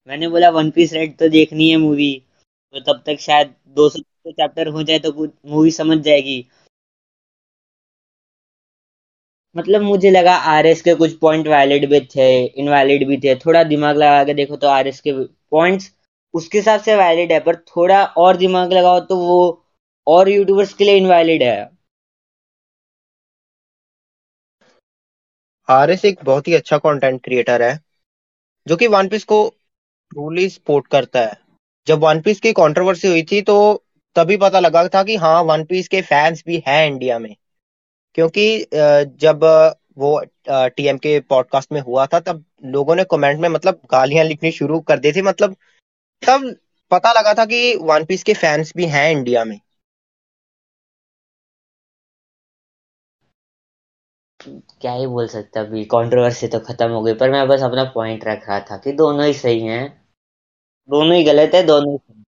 मैंने 0.09 0.27
बोला 0.29 0.49
वन 0.51 0.69
पीस 0.71 0.93
रेड 0.93 1.17
तो 1.17 1.27
देखनी 1.29 1.69
है 1.69 1.77
मूवी 1.77 2.09
तो 2.73 2.79
तब 2.83 3.01
तक 3.05 3.19
शायद 3.21 3.53
दो 3.77 3.87
सौ 3.89 4.31
चैप्टर 4.31 4.67
हो 4.75 4.83
जाए 4.83 4.99
तो 4.99 5.11
मूवी 5.23 5.71
समझ 5.71 5.97
जाएगी। 6.03 6.37
मतलब 9.55 9.81
मुझे 9.81 10.09
लगा 10.11 10.33
आरएस 10.47 10.81
के 10.81 10.93
कुछ 10.95 11.17
पॉइंट 11.19 11.47
वैलिड 11.47 11.89
भी 11.89 11.99
थे 12.15 12.29
इनवैलिड 12.45 13.07
भी 13.07 13.17
थे। 13.17 13.35
थोड़ा 13.37 13.63
दिमाग 13.65 13.97
लगा 13.97 14.23
के 14.23 14.33
देखो 14.33 14.55
तो 14.57 14.67
आरएस 14.69 14.99
के 15.01 15.11
पॉइंट्स 15.51 15.91
उसके 16.33 16.57
हिसाब 16.57 16.81
से 16.81 16.95
वैलिड 16.95 17.31
है, 17.31 17.39
पर 17.39 17.55
थोड़ा 17.55 18.03
और 18.05 18.37
दिमाग 18.37 18.73
लगाओ 18.73 18.99
तो 19.01 19.15
वो 19.17 19.63
और 20.07 20.29
यूट्यूबर्स 20.29 20.73
के 20.73 20.83
लिए 20.83 20.95
इनवैलिड 20.97 21.43
है। 21.43 21.69
आरएस 25.67 26.03
एक 26.05 26.19
बहुत 26.23 26.47
ही 26.47 26.53
अच्छा 26.53 26.77
कंटेंट 26.77 27.21
क्रिएटर 27.23 27.61
है, 27.61 27.79
जो 28.67 28.75
कि 28.75 28.87
वन 28.87 29.07
पीस 29.09 29.23
को 29.23 29.47
ट्रूली 30.11 30.49
सपोर्ट 30.49 30.87
करता 30.87 31.19
है। 31.19 31.37
जब 31.87 31.99
वन 31.99 32.21
पीस 32.21 32.39
की 32.39 32.51
कंट्रोवर्सी 32.53 33.07
हुई 33.07 33.23
थी 33.23 33.41
तो 33.43 33.55
तभी 34.15 34.37
पता 34.37 34.59
लगा 34.59 34.87
था 34.87 35.03
कि 35.03 35.15
हाँ 35.17 35.41
वन 35.43 35.63
पीस 35.65 35.87
के 35.87 36.01
फैंस 36.03 36.43
भी 36.47 36.63
हैं 36.67 36.85
इंडिया 36.87 37.19
में। 37.19 37.35
क्योंकि 38.15 38.45
जब 39.19 39.43
वो 39.97 40.19
टीएम 40.49 40.97
के 40.97 41.19
पॉडकास्ट 41.29 41.71
में 41.71 41.79
हुआ 41.81 42.05
था, 42.05 42.19
तब 42.21 42.43
लोगों 42.67 42.95
ने 42.95 43.03
कमेंट 43.11 43.39
में 43.39 43.49
मतलब 43.49 43.81
गालियाँ 43.91 44.25
लिखनी 44.25 44.51
शुरू 44.53 44.79
कर 44.83 44.99
दी 44.99 45.11
थी 45.11 45.21
मतलब 45.23 45.55
तब 46.23 46.53
पता 46.91 47.11
लगा 47.13 47.33
था 47.33 47.45
कि 47.45 47.75
वन 47.83 48.05
पीस 48.05 48.23
के 48.23 48.33
फैंस 48.35 48.73
भी 48.77 48.85
हैं 48.87 49.09
इंडिया 49.11 49.43
में। 49.45 49.59
क्या 54.81 54.91
ही 54.93 55.07
बोल 55.07 55.27
सकता 55.27 55.61
अभी 55.61 55.83
कंट्रोवर्सी 55.93 56.47
तो 56.47 56.59
खत्म 56.61 56.89
हो 56.91 57.01
गई, 57.03 57.13
पर 57.13 57.31
मैं 57.31 57.47
बस 57.47 57.61
अपना 57.63 57.83
पॉइंट 57.93 58.25
रख 58.27 58.47
रहा 58.49 58.59
था 58.71 58.77
कि 58.77 58.91
दोनों 58.95 59.25
ही 59.25 59.33
सही 59.35 59.59
हैं। 59.65 59.85
दोनों 60.89 61.15
ही 61.17 61.23
गलत 61.23 61.55
है, 61.55 61.63
दोनों 61.65 61.93
ही 61.93 62.23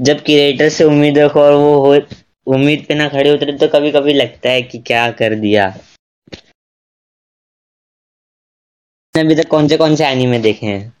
जब 0.00 0.20
क्रिएटर 0.24 0.68
से 0.68 0.84
उम्मीद 0.84 1.18
रखो 1.18 1.40
और 1.40 1.52
वो 1.54 1.78
हो 1.80 1.94
उम्मीद 2.46 2.84
पे 2.88 2.94
ना 2.94 3.08
खड़े 3.08 3.30
उतरे 3.30 3.52
तो 3.58 3.68
कभी 3.68 3.90
कभी 3.92 4.12
लगता 4.14 4.50
है 4.50 4.62
कि 4.62 4.78
क्या 4.86 5.10
कर 5.12 5.34
दिया। 5.40 5.66
अभी 9.14 9.34
तक 9.34 9.48
कौन 9.50 9.68
से 9.68 9.76
कौन 9.76 9.94
से 9.96 10.06
एनिमे 10.06 10.38
देखे 10.40 10.66
हैं? 10.66 10.92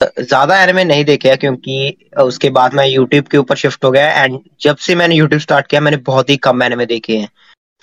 ज़्यादा 0.00 0.62
एनिमे 0.62 0.84
नहीं 0.84 1.04
देखे 1.04 1.28
हैं 1.28 1.38
क्योंकि 1.38 2.08
उसके 2.20 2.50
बाद 2.50 2.74
मैं 2.74 2.86
यूट्यूब 2.86 3.26
के 3.28 3.38
ऊपर 3.38 3.56
शिफ्ट 3.56 3.84
हो 3.84 3.90
गया 3.90 4.22
एंड 4.22 4.38
जब 4.60 4.76
से 4.76 4.94
मैंने 4.94 5.14
यूट्यूब 5.14 5.40
स्टार्ट 5.40 5.66
किया 5.66 5.80
मैंने 5.80 5.96
बहुत 6.06 6.30
ही 6.30 6.36
कम 6.46 6.62
एनिमे 6.62 6.86
देखे 6.86 7.16
हैं। 7.18 7.28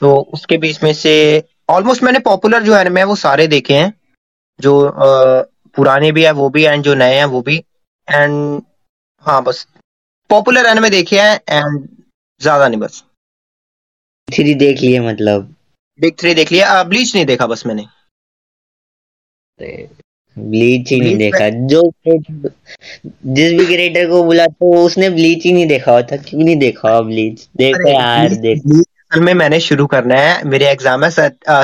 तो 0.02 0.16
उसके 0.34 0.58
बीच 0.58 0.84
में 0.84 0.92
से 0.94 1.14
ऑलमोस्ट 1.70 2.04
मैंने 2.04 2.20
पॉपुलर 2.26 2.64
जो 2.64 2.76
एनिमे 2.78 3.02
है 3.02 3.06
वो 3.08 3.16
सारे 3.18 3.48
देखे 3.48 3.74
हैं। 3.74 3.94
जो 4.60 4.74
आ, 4.86 5.42
पुराने 5.76 6.12
भी 6.12 6.24
है 6.24 6.32
वो 6.32 6.50
भी 6.50 6.64
एंड 6.66 6.84
जो 6.84 6.96
नए 6.96 7.16
हैं 7.16 7.26
वो 7.28 7.42
भी। 7.42 7.58
एंड 8.08 8.62
हाँ 9.26 9.42
बस 9.44 9.66
पॉपुलर 10.30 10.66
एनिमे 10.68 10.90
देखे 10.90 11.20
हैं 11.20 11.40
एंड 11.50 11.88
ज़्यादा 12.42 12.68
नहीं 12.68 12.80
बस। 12.80 13.04
थ्री 14.28 14.54
देख 14.56 14.82
लिए 14.82 15.00
मतलब। 15.02 15.56
बिग 16.00 16.14
थ्री 16.20 16.34
देख 16.34 16.52
लिया 16.52 16.84
ब्लीच 16.86 17.16
नहीं 17.16 17.26
देखा 17.26 17.48
बस 17.48 17.66
मैंने। 17.68 17.86
ब्लीच 20.38 20.92
ही 20.92 21.00
नहीं 21.00 21.16
देखा। 21.18 21.50
जो 21.50 21.82
जिस 22.06 23.52
भी 23.54 23.66
क्रिएटर 23.66 24.08
को 24.10 24.24
बुला 24.24 24.46
तो 24.48 24.72
उसने 24.84 25.10
ब्लीच 25.10 25.46
ही 25.46 25.54
नहीं 25.54 25.68
देखा 25.68 25.92
होता। 25.92 26.18
क्यों 26.20 26.44
नहीं 26.44 26.56
देखा 26.58 27.00
ब्लीच 27.02 27.48
देखो 27.58 27.90
यार 27.90 28.36
देख। 28.38 28.62
असल 29.12 29.22
में 29.22 29.34
मैंने 29.34 29.60
शुरू 29.60 29.86
करना 29.88 30.16
है। 30.16 30.44
मेरे 30.46 30.66
एग्ज़ाम 30.68 31.04
है 31.04 31.10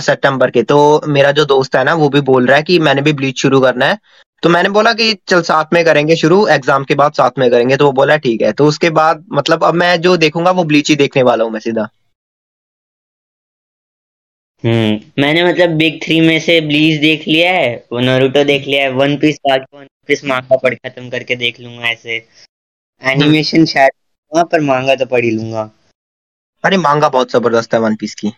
सितंबर 0.02 0.52
के 0.52 0.64
तो 0.66 0.78
मेरा 1.08 1.32
जो 1.32 1.46
दोस्त 1.46 1.76
है 1.76 1.84
ना 1.84 1.94
वो 1.96 2.10
भी 2.10 2.22
बोल 2.30 2.48
रहा 2.48 2.58
है 2.58 2.64
कि 2.64 2.80
मैंने 2.80 3.02
भी 3.02 3.14
ब्लीच 3.14 3.42
शुरू 3.42 3.60
करना 3.62 3.86
है। 3.86 3.98
तो 4.44 4.50
मैंने 4.50 4.70
बोला 4.70 4.94
कि 4.94 5.14
चल 5.28 5.42
साथ 5.44 5.74
में 5.74 5.84
करेंगे 5.86 6.16
शुरू 6.16 6.46
एग्ज़ाम 6.48 6.84
के 6.84 6.96
बाद 6.96 7.14
साथ 7.14 7.40
में 7.40 7.50
करेंगे 7.52 7.78
तो 7.78 7.86
वो 7.86 7.92
बोला 7.94 8.18
ठीक 8.20 8.42
है। 8.42 8.52
तो 8.54 8.66
उसके 8.68 8.90
बाद 8.98 9.26
मतलब 9.34 9.64
अब 9.64 9.74
मैं 9.76 9.96
जो 10.02 10.16
देखूँगा 10.18 10.52
वो 10.52 10.64
ब्लीच 10.64 10.90
ही 10.90 10.96
देखने 10.96 11.24
वाला 11.24 11.44
हूँ 11.44 11.52
मैं 11.52 11.60
सीधा। 11.60 11.88
हम्म 14.64 15.22
मैंने 15.22 15.44
मतलब 15.44 15.76
बिग 15.78 16.00
थ्री 16.04 16.20
में 16.22 16.40
से 16.40 16.60
ब्लीच 16.62 17.00
देख 17.02 17.28
लिया 17.28 17.52
है 17.52 17.76
वो 17.92 18.00
नरूटो 18.02 18.44
देख 18.44 18.68
लिया 18.68 18.84
है 18.84 18.92
वन 18.94 19.18
पीस 19.18 19.40
बाकी 19.48 19.78
वन 19.78 19.88
पीस 20.08 20.24
मांगा 20.26 20.58
पढ़ 20.58 20.74
खत्म 20.76 21.10
करके 21.10 21.36
देख 21.36 21.60
लूँगा 21.60 21.90
ऐसे। 21.90 22.16
एनिमेशन। 23.02 23.66
शायद 23.66 24.46
पर 24.52 24.62
मांगा 24.62 24.96
तो 24.96 25.06
पढ़ 25.06 25.24
ही 25.24 25.32
लूँगा। 25.32 25.70
अरे 26.64 26.78
मांगा 26.80 27.10
बहुत 27.10 27.32
ज़बरदस्त 27.32 27.74
है 27.74 27.80
वन 27.80 27.96
पीस 27.96 28.16
की। 28.16 28.32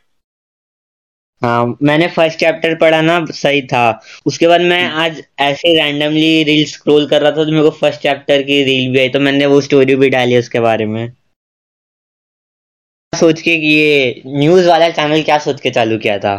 हाँ 1.42 1.66
मैंने 1.84 2.08
फ़र्स्ट 2.08 2.40
चैप्टर 2.40 2.76
पढ़ा 2.76 3.02
ना 3.02 3.20
सही 3.26 3.62
था। 3.68 3.82
उसके 4.26 4.48
बाद 4.48 4.62
मैं 4.62 4.84
हम्म। 4.84 5.02
आज 5.02 5.22
ऐसे 5.40 5.74
रैंडमली 5.76 6.44
रील 6.44 6.66
स्क्रॉल 6.68 7.08
कर 7.10 7.22
रहा 7.22 7.32
था 7.32 7.44
तो 7.46 7.52
मेरे 7.52 7.64
को 7.64 7.70
फ़र्स्ट 7.80 8.02
चैप्टर 8.02 8.42
की 8.44 8.64
रील 8.64 8.92
भी 8.94 9.00
आई 9.00 9.10
तो 9.10 9.20
मैंने 9.20 9.46
वो 9.46 9.62
स्टोरी 9.62 9.96
भी 9.96 10.10
डाली 10.10 10.38
उसके 10.38 10.60
बारे 10.60 10.86
में। 10.86 11.12
सोच 13.14 13.42
के 13.42 13.58
कि 13.58 13.68
ये 13.68 14.22
न्यूज़ 14.28 14.68
वाला 14.70 14.90
चैनल 14.92 15.24
क्या 15.24 15.38
सोच 15.40 15.62
के 15.62 15.70
चालू 15.72 15.98
किया 16.00 16.18
था? 16.20 16.36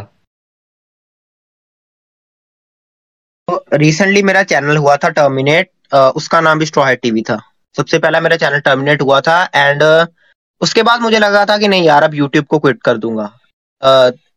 रिसेंटली 3.73 4.21
तो 4.21 4.25
मेरा 4.27 4.43
चैनल 4.43 4.77
हुआ 4.77 4.95
था 4.97 5.09
टर्मिनेट 5.09 5.69
उसका 6.15 6.39
नाम 6.41 6.59
भी 6.59 6.65
स्ट्रॉ 6.65 6.93
टीवी 6.95 7.21
था। 7.29 7.39
सबसे 7.75 7.99
पहला 7.99 8.19
मेरा 8.21 8.37
चैनल 8.37 8.59
टर्मिनेट 8.61 9.01
हुआ 9.01 9.19
था 9.21 9.43
एंड 9.55 9.83
उसके 10.61 10.83
बाद 10.83 11.01
मुझे 11.01 11.19
लगा 11.19 11.45
था 11.45 11.57
कि 11.57 11.67
नहीं 11.67 11.83
यार 11.83 12.03
अब 12.03 12.13
यूट्यूब 12.15 12.45
को 12.45 12.59
क्विट 12.59 12.81
कर 12.83 12.97
दूँगा। 12.97 13.31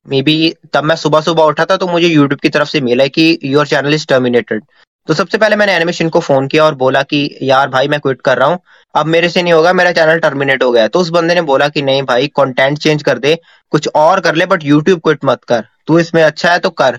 मे 0.06 0.20
बी 0.22 0.54
तब 0.72 0.84
मैं 0.84 0.96
सुबह 0.96 1.20
सुबह 1.20 1.42
उठा 1.44 1.64
था 1.64 1.76
तो 1.76 1.86
मुझे 1.86 2.08
यूट्यूब 2.08 2.40
की 2.40 2.48
तरफ़ 2.48 2.68
से 2.68 2.80
मिला 2.80 3.02
है 3.02 3.08
कि 3.08 3.38
योर 3.44 3.66
चैनल 3.66 3.94
इज़ 3.94 4.06
टर्मिनेटेड 4.06 4.62
तो 5.08 5.14
सबसे 5.14 5.38
पहले 5.38 5.56
मैंने 5.56 5.72
एनिमेशन 5.74 6.08
को 6.08 6.20
फ़ोन 6.20 6.46
किया 6.48 6.64
और 6.64 6.74
बोला 6.74 7.02
कि, 7.02 7.38
यार 7.42 7.68
भाई, 7.68 7.88
मैं 7.88 7.98
क्विट 8.00 8.20
कर 8.20 8.38
रहा 8.38 8.48
हूँ। 8.48 8.58
अब 8.94 9.06
मेरे 9.06 9.28
से 9.28 9.42
नहीं 9.42 9.52
होगा, 9.52 9.72
मेरा 9.72 9.92
चैनल 9.92 10.18
टर्मिनेट 10.18 10.62
हो 10.62 10.70
गया 10.72 10.86
तो 10.88 10.98
उस 10.98 11.08
बंदे 11.10 11.34
ने 11.34 11.42
बोला 11.42 11.68
कि, 11.68 11.82
नहीं 11.82 12.02
भाई 12.02 12.26
कंटेंट 12.36 12.78
चेंज 12.78 13.02
कर 13.02 13.18
दे। 13.18 13.34
कुछ 13.72 13.88
और 13.96 14.20
कर 14.20 14.34
ले 14.34 14.46
बट 14.46 14.64
यूट्यूब 14.64 15.00
क्विट 15.00 15.24
मत 15.24 15.44
कर। 15.44 15.64
तू 15.86 15.98
इसमें 15.98 16.22
अच्छा 16.22 16.52
है 16.52 16.58
तो 16.58 16.70
कर। 16.72 16.98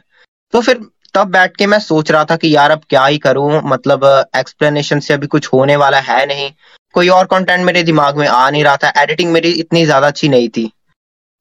तो 0.54 0.62
फिर 0.62 0.80
तब 1.16 1.28
बैठ 1.28 1.56
के 1.58 1.68
मैं 1.68 1.80
सोच 1.80 2.12
रहा 2.12 2.24
था 2.26 2.36
कि, 2.36 2.56
यार, 2.56 2.72
अब 2.72 2.82
क्या 2.90 3.06
ही 3.06 3.18
करूँ? 3.18 3.62
मतलब 3.66 4.06
एक्सप्लेनेशन 4.38 5.00
से 5.00 5.14
अभी 5.14 5.28
कुछ 5.28 5.48
होने 5.54 5.76
वाला 5.76 6.00
है 6.02 6.26
नहीं। 6.26 6.52
कोई 6.96 7.10
और 7.10 7.26
कंटेंट 7.26 7.66
मेरे 7.66 7.84
दिमाग 7.84 8.18
में 8.18 8.28
आ 8.28 8.50
नहीं 8.50 8.64
रहा 8.64 8.78
था। 8.78 8.92
एडिटिंग 9.02 9.32
मेरी 9.32 9.52
इतनी 9.52 9.86
ज़्यादा 9.86 10.08
अच्छी 10.08 10.30
नहीं 10.30 10.50
थी। 10.50 10.72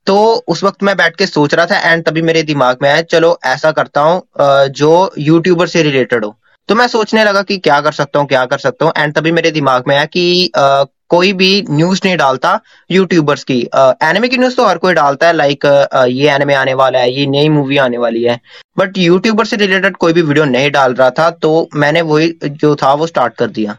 तो 0.07 0.17
उस 0.49 0.63
वक्त 0.65 0.83
मैं 0.83 0.97
बैठ 0.97 1.17
के 1.17 1.27
सोच 1.27 1.55
रहा 1.55 1.67
था 1.67 1.91
एंड 1.91 2.05
तभी 2.05 2.23
मेरे 2.23 2.43
दिमाग 2.43 2.79
में 2.83 2.89
आया 2.91 3.03
चलो 3.11 3.39
ऐसा 3.47 3.71
करता 3.73 4.01
हूँ 4.01 4.23
जो 4.71 5.11
यूट्यूबर 5.19 5.67
से 5.67 5.83
रिलेटेड 5.83 6.25
हो। 6.25 6.35
तो 6.69 6.75
मैं 6.75 6.87
सोचने 6.89 7.25
लगा 7.25 7.43
कि 7.43 7.57
क्या 7.59 7.81
कर 7.81 7.93
सकता 7.93 8.19
हूँ 8.19 8.27
क्या 8.29 8.45
कर 8.47 8.59
सकता 8.59 8.85
हूँ 8.85 8.93
एंड 8.97 9.15
तभी 9.15 9.33
मेरे 9.33 9.51
दिमाग 9.51 9.85
में 9.89 9.95
आया 9.97 10.05
कि 10.07 10.51
आ, 10.57 10.85
कोई 11.09 11.33
भी 11.33 11.65
न्यूज़ 11.71 12.01
नहीं 12.05 12.17
डालता 12.17 12.59
यूट्यूबर्स 12.91 13.43
की। 13.45 13.59
एनिमे 14.05 14.29
की 14.29 14.37
न्यूज़ 14.39 14.57
तो 14.57 14.67
हर 14.67 14.79
कोई 14.79 14.95
डालता 14.95 15.27
है 15.27 15.33
लाइक 15.33 15.65
ये 16.09 16.31
एनिमे 16.31 16.55
आने 16.55 16.75
वाला 16.75 16.99
है 16.99 17.13
ये 17.13 17.27
नई 17.27 17.49
मूवी 17.49 17.77
आने 17.79 17.99
वाली 17.99 18.23
है। 18.23 18.39
बट 18.79 18.99
यूट्यूबर 18.99 19.45
से 19.45 19.57
रिलेटेड 19.57 19.97
कोई 19.97 20.13
भी 20.13 20.23
वीडियो 20.23 20.45
नहीं 20.47 20.71
डाल 20.73 20.95
रहा 20.95 21.11
था 21.19 21.29
तो 21.43 21.69
मैंने 21.75 22.03
वही 22.03 22.33
जो 22.45 22.75
था 22.77 22.93
वो 22.95 23.07
स्टार्ट 23.07 23.35
कर 23.35 23.47
दिया। 23.49 23.77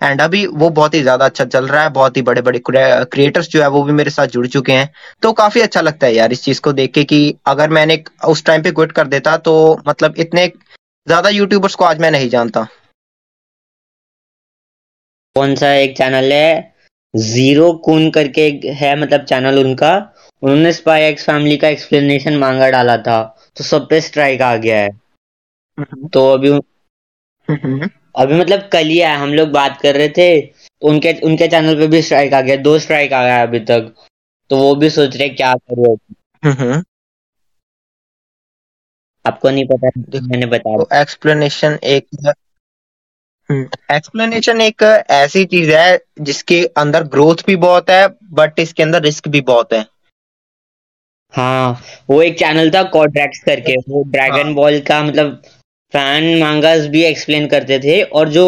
एंड 0.00 0.20
अभी 0.20 0.46
वो 0.48 0.68
बहुत 0.70 0.94
ही 0.94 1.00
ज़्यादा 1.02 1.24
अच्छा 1.24 1.44
चल 1.46 1.66
रहा 1.68 1.82
है 1.82 1.90
बहुत 1.92 2.16
ही 2.16 2.22
बड़े 2.22 2.42
बड़े 2.42 2.60
क्रिएटर्स 2.66 3.48
जो 3.48 3.62
है 3.62 3.68
वो 3.70 3.82
भी 3.82 3.92
मेरे 3.92 4.10
साथ 4.10 4.26
जुड़ 4.28 4.46
चुके 4.48 4.72
हैं। 4.72 4.88
तो 5.22 5.32
काफ़ी 5.34 5.60
अच्छा 5.60 5.80
लगता 5.80 6.06
है 6.06 6.14
यार 6.14 6.32
इस 6.32 6.42
चीज़ 6.44 6.60
को 6.60 6.72
देख 6.72 6.92
के 6.92 7.04
कि 7.04 7.22
अगर 7.46 7.70
मैंने 7.70 8.02
उस 8.28 8.44
टाइम 8.44 8.62
पे 8.62 8.70
क्विट 8.72 8.92
कर 8.92 9.06
देता 9.08 9.36
तो 9.38 9.54
मतलब 9.88 10.14
इतने 10.18 10.46
ज़्यादा 11.06 11.28
यूट्यूबर्स 11.30 11.74
को 11.74 11.84
आज 11.84 12.00
मैं 12.00 12.10
नहीं 12.10 12.28
जानता। 12.30 12.66
कौन 15.36 15.54
सा 15.54 15.72
एक 15.74 15.96
चैनल 15.96 16.32
है? 16.32 16.74
ज़ीरो 17.14 17.72
कून 17.84 18.10
करके 18.10 18.42
है 18.74 18.94
मतलब 19.00 19.24
चैनल 19.24 19.58
उनका। 19.58 19.92
उन्होंने 20.42 20.72
स्पाई 20.72 21.02
एक्स 21.02 21.24
फैमिली 21.26 21.56
का 21.56 21.68
एक्सप्लेनेशन 21.68 22.36
मांगा 22.38 22.68
डाला 22.70 22.96
था। 22.98 23.22
तो 23.56 23.64
सब 23.64 23.88
पे 23.90 24.00
स्ट्राइक 24.00 24.42
आ 24.42 24.54
गया 24.56 24.76
है। 24.76 24.88
हम्म, 25.78 26.08
तो 26.08 26.32
अभी 26.32 26.50
हम्म, 27.48 27.88
अभी 28.14 28.34
मतलब 28.34 28.68
कल 28.72 28.86
ही 28.86 29.00
आया 29.00 29.16
हम 29.18 29.32
लोग 29.34 29.48
बात 29.50 29.80
कर 29.82 29.96
रहे 29.96 30.08
थे 30.08 30.40
तो 30.40 30.88
उनके 30.88 31.12
उनके 31.22 31.48
चैनल 31.48 31.76
पे 31.78 31.86
भी 31.86 32.02
स्ट्राइक 32.02 32.34
आ 32.34 32.40
गया 32.40 32.56
दो 32.60 32.78
स्ट्राइक 32.78 33.12
आ 33.12 33.22
गया 33.24 33.42
अभी 33.42 33.60
तक 33.66 33.92
तो 34.50 34.56
वो 34.56 34.74
भी 34.74 34.90
सोच 34.90 35.16
रहे 35.16 35.28
क्या 35.30 35.54
करूँ 35.54 35.96
हम्म। 36.42 36.82
आपको 39.24 39.50
नहीं 39.50 39.64
पता 39.66 39.90
देखो 39.98 40.26
मैंने 40.26 40.46
बताया 40.46 40.76
तो 40.78 40.96
एक्सप्लेनेशन 40.96 41.78
एक 41.84 42.34
एक्सप्लेनेशन 43.50 44.60
एक 44.60 44.82
ऐसी 45.10 45.44
चीज़ 45.44 45.70
है 45.70 45.98
जिसके 46.20 46.64
अंदर 46.76 47.02
ग्रोथ 47.08 47.46
भी 47.46 47.56
बहुत 47.58 47.90
है 47.90 48.06
बट 48.32 48.58
इसके 48.58 48.82
अंदर 48.82 49.02
रिस्क 49.02 49.28
भी 49.28 49.40
बहुत 49.48 49.72
है। 49.72 49.84
हाँ 51.34 51.80
वो 52.10 52.20
एक 52.22 52.38
चैनल 52.38 52.70
था 52.70 52.82
कॉड्रैक्स 52.90 53.42
करके 53.44 53.76
वो 53.88 54.02
ड्रैगन 54.04 54.44
हाँ। 54.44 54.54
बॉल 54.54 54.80
का 54.80 55.02
मतलब 55.02 55.42
फ़ैन 55.94 56.38
मांगास 56.40 56.86
भी 56.86 57.02
एक्सप्लेन 57.04 57.46
करते 57.46 57.78
थे 57.78 58.02
और 58.02 58.28
जो 58.28 58.46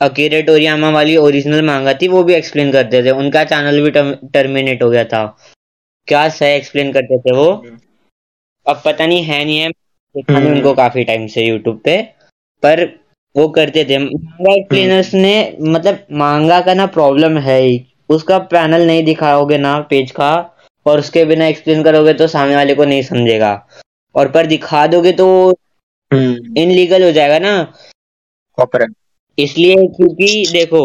अकीरा 0.00 0.40
टोरियामा 0.40 0.90
वाली 0.90 1.16
ओरिजिनल 1.16 1.62
मांगा 1.62 1.92
थी 1.94 2.08
वो 2.08 2.22
भी 2.24 2.34
एक्सप्लेन 2.34 2.72
करते 2.72 3.02
थे। 3.02 3.10
उनका 3.10 3.44
चैनल 3.44 3.80
भी 3.80 3.90
टर्मिनेट 4.34 4.82
हो 4.82 4.90
गया 4.90 5.04
था। 5.04 5.24
क्या 6.08 6.28
सही 6.28 6.54
एक्सप्लेन 6.54 6.92
करते 6.92 7.18
थे 7.18 7.36
वो? 7.36 7.50
अब 8.66 8.82
पता 8.84 9.06
नहीं 9.06 9.22
है 9.22 9.44
नहीं 9.44 9.58
है। 9.58 9.68
नहीं 10.30 10.50
उनको 10.50 10.72
काफ़ी 10.74 11.04
टाइम 11.04 11.26
से 11.26 11.44
यूट्यूब 11.46 11.80
पे। 11.84 11.96
पर 12.62 12.84
वो 13.34 13.48
करते 13.48 13.84
थे। 13.84 13.98
मांगा 13.98 14.54
एक्सप्लेनर्स 14.54 15.14
ने 15.14 15.56
मतलब 15.60 16.06
मांगा 16.12 16.60
का 16.60 16.74
ना 16.74 16.86
प्रॉब्लम 16.86 17.38
है 17.38 17.60
ही। 17.60 17.84
उसका 18.08 18.38
पैनल 18.38 18.86
नहीं 18.86 19.04
दिखाओगे 19.04 19.58
ना 19.58 19.78
पेज 19.80 20.10
का। 20.10 20.32
और 20.86 20.98
उसके 20.98 21.24
बिना 21.24 21.46
एक्सप्लेन 21.46 21.82
करोगे 21.82 22.12
तो 22.14 22.26
सामने 22.26 22.56
वाले 22.56 22.74
को 22.74 22.84
नहीं 22.84 23.02
समझेगा। 23.02 23.52
और 24.14 24.28
पर 24.28 24.46
दिखा 24.46 24.86
दोगे 24.86 25.12
तो 25.12 25.26
इनलीगल 26.10 27.04
हो 27.04 27.10
जाएगा 27.12 27.38
ना? 27.38 27.54
इसलिए 29.38 29.74
क्योंकि 29.96 30.44
देखो 30.52 30.82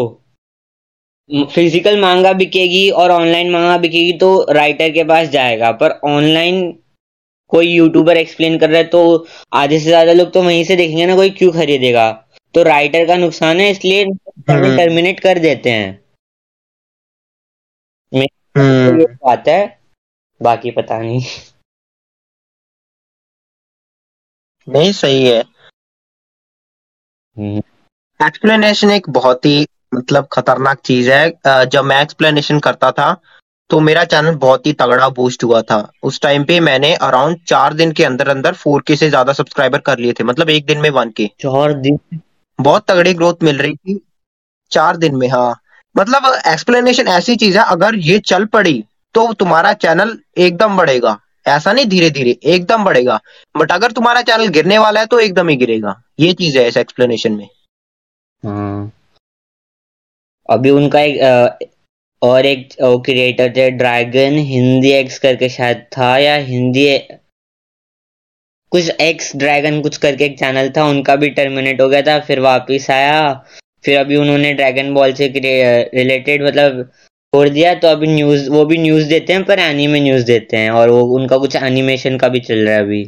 फ़िज़िकल 1.54 2.00
मांगा 2.00 2.32
बिकेगी 2.32 2.88
और 2.92 3.10
ऑनलाइन 3.10 3.50
मांगा 3.50 3.76
बिकेगी 3.78 4.12
तो 4.18 4.30
राइटर 4.50 4.90
के 4.92 5.04
पास 5.04 5.28
जाएगा। 5.28 5.70
पर 5.72 5.90
ऑनलाइन 6.06 6.70
कोई 7.52 7.66
यूट्यूबर 7.68 8.16
एक्सप्लेन 8.16 8.58
कर 8.58 8.70
रहा 8.70 8.78
है 8.78 8.84
तो 8.88 9.26
आधे 9.52 9.78
से 9.78 9.84
ज़्यादा 9.84 10.12
लोग 10.12 10.32
तो 10.32 10.42
वहीं 10.42 10.64
से 10.64 10.76
देखेंगे 10.76 11.06
ना 11.06 11.16
कोई 11.16 11.30
क्यों 11.32 11.50
खरीदेगा। 11.52 12.10
तो 12.54 12.62
राइटर 12.62 13.06
का 13.06 13.16
नुकसान 13.16 13.60
है 13.60 13.70
इसलिए 13.70 14.04
टर्मिनेट 14.48 15.20
कर 15.20 15.38
देते 15.38 15.70
हैं। 15.70 16.00
हम्म। 18.58 19.04
बात 19.04 19.48
है 19.48 19.60
बाकी 20.40 20.70
पता 20.70 20.98
नहीं। 20.98 21.20
नहीं 24.66 24.92
सही 24.92 25.26
है। 25.26 25.42
एक्सप्लेनेशन 28.20 28.90
एक 28.90 29.08
बहुत 29.10 29.46
ही 29.46 29.66
मतलब 29.94 30.26
खतरनाक 30.32 30.80
चीज़ 30.84 31.10
है। 31.10 31.30
अ, 31.30 31.64
जब 31.66 31.84
मैं 31.84 32.00
एक्सप्लेनेशन 32.02 32.58
करता 32.60 32.90
था 32.92 33.14
तो 33.70 33.78
मेरा 33.80 34.02
चैनल 34.04 34.34
बहुत 34.36 34.66
ही 34.66 34.72
तगड़ा 34.72 35.08
बूस्ट 35.10 35.44
हुआ 35.44 35.60
था। 35.62 35.76
उस 36.02 36.20
टाइम 36.20 36.44
पे 36.44 36.58
मैंने 36.60 36.94
अराउंड 36.96 37.38
चार 37.48 37.74
दिन 37.74 37.92
के 37.92 38.04
अंदर 38.04 38.28
अंदर 38.28 38.54
फोर 38.54 38.82
के 38.86 38.96
से 38.96 39.08
ज़्यादा 39.08 39.32
सब्सक्राइबर 39.32 39.78
कर 39.80 39.98
लिए 39.98 40.12
थे 40.12 40.24
मतलब 40.24 40.50
एक 40.50 40.66
दिन 40.66 40.78
में 40.78 40.88
वन 40.90 41.10
के 41.10 41.26
चार 41.40 41.72
दिन? 41.74 41.98
बहुत 42.58 42.84
तगड़ी 42.88 43.14
ग्रोथ 43.14 43.42
मिल 43.42 43.58
रही 43.58 43.74
थी। 43.74 44.00
चार 44.72 44.96
दिन 44.96 45.16
में 45.16 45.28
हाँ। 45.28 45.54
मतलब 45.94 46.32
एक्सप्लेनेशन 46.46 47.08
ऐसी 47.08 47.36
चीज़ 47.36 47.58
है 47.58 47.64
अगर 47.66 47.94
ये 48.00 48.18
चल 48.26 48.44
पड़ी 48.48 48.82
तो 49.14 49.32
तुम्हारा 49.34 49.72
चैनल 49.74 50.16
एकदम 50.38 50.76
बढ़ेगा। 50.76 51.18
ऐसा 51.46 51.72
नहीं 51.72 51.86
धीरे 51.86 52.10
धीरे 52.10 52.30
एकदम 52.44 52.84
बढ़ेगा। 52.84 53.18
बट 53.54 53.72
अगर 53.72 53.92
तुम्हारा 53.92 54.22
चैनल 54.22 54.48
गिरने 54.50 54.78
वाला 54.78 55.00
है 55.00 55.06
तो 55.06 55.18
एकदम 55.20 55.48
ही 55.48 55.56
गिरेगा। 55.56 55.94
ये 56.20 56.32
चीज़ 56.34 56.58
है 56.58 56.66
इस 56.68 56.76
एक्सप्लेनेशन 56.76 57.32
में। 57.32 57.48
हाँ। 58.42 58.92
अभी 60.48 60.70
उनका 60.70 61.00
एक 61.00 61.68
और 62.22 62.46
एक 62.46 62.68
क्रिएटर 62.80 63.52
थे 63.56 63.70
ड्रैगन 63.72 64.36
हिंदी 64.46 64.90
एक्स 64.92 65.18
करके 65.18 65.48
शायद 65.48 65.86
था, 65.92 66.16
या 66.18 66.34
हिंदी 66.36 66.86
कुछ 68.72 68.88
एक्स 69.00 69.34
ड्रैगन 69.36 69.80
कुछ 69.82 69.96
करके 69.96 70.24
एक 70.24 70.38
चैनल 70.38 70.70
था, 70.76 70.84
उनका 70.84 71.16
भी 71.16 71.28
टर्मिनेट 71.30 71.80
हो 71.80 71.88
गया 71.88 72.02
था, 72.02 72.18
फिर 72.20 72.40
वापस 72.40 72.86
आया। 72.90 73.32
फिर 73.84 73.98
अभी 73.98 74.16
उन्होंने 74.16 74.52
ड्रैगन 74.54 74.92
बॉल 74.94 75.12
से 75.12 75.28
रिलेटेड 75.28 76.42
मतलब 76.42 76.90
छोड़ 77.32 77.48
दिया 77.48 77.72
तो 77.74 77.88
अभी 77.88 78.06
न्यूज़ 78.06 78.48
वो 78.50 78.64
भी 78.66 78.76
न्यूज़ 78.78 79.08
देते 79.08 79.32
हैं, 79.32 79.44
पर 79.44 79.58
एनीमे 79.58 80.00
न्यूज़ 80.00 80.24
देते 80.26 80.56
हैं, 80.56 80.70
और 80.70 80.90
वो, 80.90 81.02
उनका 81.18 81.36
कुछ 81.38 81.54
एनिमेशन 81.56 82.16
का 82.18 82.28
भी 82.28 82.40
चल 82.40 82.58
रहा 82.58 82.74
है 82.74 82.80
अभी। 82.82 83.04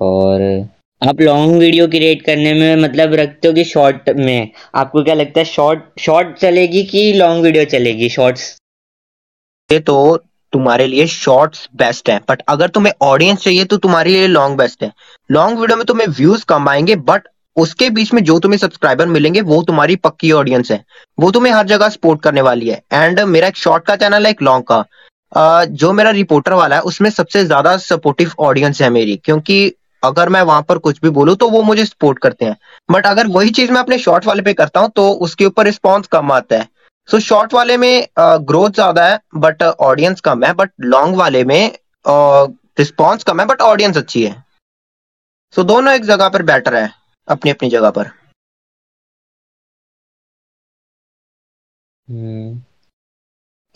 और 0.00 0.42
आप 1.02 1.20
लॉन्ग 1.20 1.56
वीडियो 1.58 1.86
क्रिएट 1.88 2.22
करने 2.22 2.52
में 2.54 2.82
मतलब 2.82 3.14
रखते 3.14 3.48
हो 3.48 3.54
कि 3.54 3.64
शॉर्ट 3.64 4.10
में? 4.18 4.50
आपको 4.74 5.02
क्या 5.04 5.14
लगता 5.14 5.40
है 5.40 5.44
शॉर्ट 5.44 6.00
शॉर्ट 6.00 6.36
चलेगी 6.38 6.82
कि 6.84 7.12
लॉन्ग 7.12 7.44
वीडियो 7.44 7.64
चलेगी? 7.64 8.08
शॉर्ट्स 8.08 8.56
ये 9.70 9.78
तो 9.80 9.96
तुम्हारे 10.52 10.86
लिए 10.86 11.06
शॉर्ट्स 11.06 11.68
बेस्ट 11.76 12.10
है 12.10 12.20
बट 12.28 12.42
अगर 12.48 12.68
तुम्हें 12.68 12.92
ऑडियंस 13.02 13.42
चाहिए 13.42 13.64
तो 13.64 13.76
तुम्हारे 13.78 14.10
लिए 14.10 14.26
लॉन्ग 14.26 14.58
बेस्ट 14.58 14.82
है। 14.82 14.92
लॉन्ग 15.30 15.58
वीडियो 15.58 15.76
में 15.76 15.86
तुम्हें 15.86 16.08
व्यूज़ 16.10 16.44
कम 16.48 16.68
आएँगे 16.68 16.96
बट 17.10 17.28
उसके 17.58 17.88
बीच 17.90 18.12
में 18.14 18.22
जो 18.24 18.38
तुम्हें 18.38 18.58
सब्सक्राइबर 18.58 19.06
मिलेंगे 19.08 19.40
वो 19.42 19.62
तुम्हारी 19.62 19.96
पक्की 19.98 20.30
ऑडियंस 20.32 20.70
है। 20.70 20.84
वो 21.18 21.30
तुम्हें 21.30 21.52
हर 21.52 21.66
जगह 21.66 21.88
सपोर्ट 21.90 22.22
करने 22.22 22.40
वाली 22.42 22.68
है। 22.68 22.82
एंड 22.92 23.20
मेरा 23.22 23.48
एक 23.48 23.56
शॉर्ट 23.56 23.84
का 23.86 23.96
चैनल 23.96 24.26
है 24.26 24.30
एक 24.30 24.42
लॉन्ग 24.42 24.64
का। 24.64 25.64
जो 25.66 25.92
मेरा 25.92 26.10
रिपोर्टर 26.12 26.52
वाला 26.54 26.76
है 26.76 26.82
उसमें 26.84 27.10
सबसे 27.10 27.44
ज़्यादा 27.44 27.76
सपोर्टिव 27.78 28.32
ऑडियंस 28.40 28.80
है 28.82 28.90
मेरी। 28.90 29.16
क्योंकि 29.24 29.72
अगर 30.02 30.28
मैं 30.28 30.42
वहाँ 30.42 30.62
पर 30.62 30.78
कुछ 30.78 31.00
भी 31.02 31.10
बोलूँ 31.10 31.34
तो 31.36 31.48
वो 31.50 31.62
मुझे 31.62 31.84
सपोर्ट 31.84 32.18
करते 32.18 32.44
हैं। 32.44 32.56
बट 32.90 33.06
अगर 33.06 33.26
वही 33.28 33.50
चीज़ 33.50 33.72
मैं 33.72 33.80
अपने 33.80 33.98
शॉर्ट 33.98 34.26
वाले 34.26 34.42
पे 34.42 34.52
करता 34.54 34.80
हूँ 34.80 34.90
तो 34.96 35.10
उसके 35.22 35.46
ऊपर 35.46 35.64
रिस्पॉन्स 35.66 36.06
कम 36.08 36.32
आता 36.32 36.56
है। 36.56 36.68
सो 37.08 37.16
so, 37.16 37.22
शॉर्ट 37.22 37.54
वाले 37.54 37.76
में 37.76 38.06
ग्रोथ 38.18 38.70
ज़्यादा 38.70 39.06
है 39.06 39.18
बट 39.36 39.62
ऑडियंस 39.62 40.20
कम 40.20 40.44
है। 40.44 40.52
बट 40.54 40.70
लॉन्ग 40.82 41.16
वाले 41.16 41.42
में 41.44 41.72
रिस्पॉन्स 42.04 43.24
कम 43.24 43.40
है 43.40 43.46
बट 43.46 43.60
ऑडियंस 43.62 43.96
अच्छी 43.96 44.22
है। 44.24 44.32
सो 45.54 45.60
so, 45.60 45.66
दोनों 45.68 45.92
एक 45.94 46.04
जगह 46.04 46.28
पर 46.28 46.42
बेटर 46.44 46.74
है। 46.74 46.90
अपनी 47.28 47.50
अपनी 47.50 47.68
जगह 47.70 47.90
पर। 47.90 48.10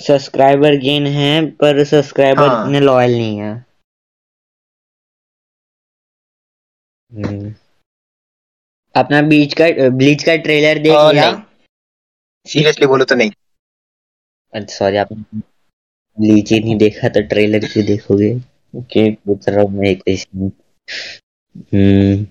सब्सक्राइबर 0.00 0.76
गेन 0.76 1.06
है 1.06 1.34
पर 1.56 1.84
सब्सक्राइबर 1.84 2.48
हाँ। 2.48 2.64
इतने 2.64 2.80
लॉयल 2.80 3.12
नहीं 3.12 3.38
है। 3.38 3.52
हम्म। 7.10 7.54
अपना 8.94 9.20
बीच 9.22 9.54
का 9.60 9.64
ब्लीच 9.96 10.22
का 10.22 10.36
ट्रेलर 10.36 10.78
देख 10.82 10.96
लिया? 11.12 11.30
सीरियसली 12.46 12.86
बोलो 12.86 13.04
तो 13.04 13.14
नहीं। 13.14 13.30
अच्छा 14.52 14.74
सॉरी 14.76 14.96
आपने 14.96 15.40
ब्लीच 16.18 16.52
ही 16.52 16.60
नहीं 16.60 16.76
देखा 16.78 17.08
तो 17.08 17.20
ट्रेलर 17.28 17.66
क्यों 17.66 17.84
देखोगे? 17.86 18.34
ओके 18.74 19.10
पूछ 19.14 19.48
रहा 19.48 19.62
हूँ 19.62 19.70
मैं 19.70 19.88
एक 19.88 20.02
हम्म। 21.72 22.26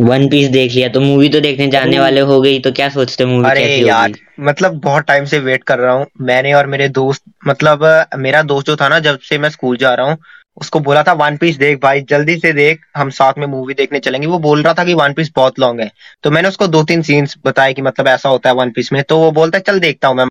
वन 0.00 0.28
पीस 0.28 0.48
देख 0.48 0.72
लिया 0.72 0.88
तो 0.88 1.00
मूवी 1.00 1.28
तो 1.28 1.40
देखने 1.40 1.66
जाने 1.68 1.98
वाले 1.98 2.20
हो 2.20 2.40
गई 2.40 2.58
तो 2.60 2.72
क्या 2.72 2.88
सोचते 2.88 3.24
हो 3.24 3.30
मूवी 3.30 3.48
अरे 3.50 3.60
कैसी 3.60 3.88
यार 3.88 4.12
मतलब 4.40 4.80
बहुत 4.80 5.04
टाइम 5.04 5.24
से 5.24 5.38
वेट 5.38 5.64
कर 5.64 5.78
रहा 5.78 5.92
हूँ। 5.92 6.06
मैंने 6.20 6.52
और 6.52 6.66
मेरे 6.66 6.88
दोस्त 6.88 7.22
मतलब 7.46 7.84
मेरा 8.16 8.42
दोस्त 8.42 8.66
जो 8.66 8.76
था 8.76 8.88
ना 8.88 8.98
जब 8.98 9.18
से 9.20 9.38
मैं 9.38 9.50
स्कूल 9.50 9.76
जा 9.76 9.94
रहा 9.94 10.06
हूँ 10.06 10.16
उसको 10.56 10.80
बोला 10.80 11.02
था 11.02 11.12
वन 11.12 11.36
पीस 11.36 11.56
देख 11.56 11.78
भाई 11.82 12.00
जल्दी 12.00 12.36
से 12.36 12.52
देख 12.52 12.80
हम 12.96 13.10
साथ 13.10 13.38
में 13.38 13.46
मूवी 13.46 13.74
देखने 13.74 13.98
चलेंगे। 13.98 14.26
वो 14.26 14.38
बोल 14.38 14.62
रहा 14.62 14.74
था 14.74 14.84
कि 14.84 14.94
वन 14.94 15.12
पीस 15.12 15.30
बहुत 15.36 15.58
लॉन्ग 15.60 15.80
है। 15.80 15.90
तो 16.22 16.30
मैंने 16.30 16.48
उसको 16.48 16.66
दो 16.66 16.82
तीन 16.82 17.02
सीन्स 17.02 17.36
बताए 17.44 17.72
कि 17.74 17.82
मतलब 17.82 18.08
ऐसा 18.08 18.28
होता 18.28 18.48
है 18.48 18.54
वन 18.54 18.70
पीस 18.70 18.92
में 18.92 19.02
तो 19.02 19.18
वो 19.18 19.30
बोलता 19.32 19.58
है 19.58 19.64
चल 19.66 19.80
देखता 19.80 20.08
हूँ 20.08 20.16
मैं। 20.16 20.26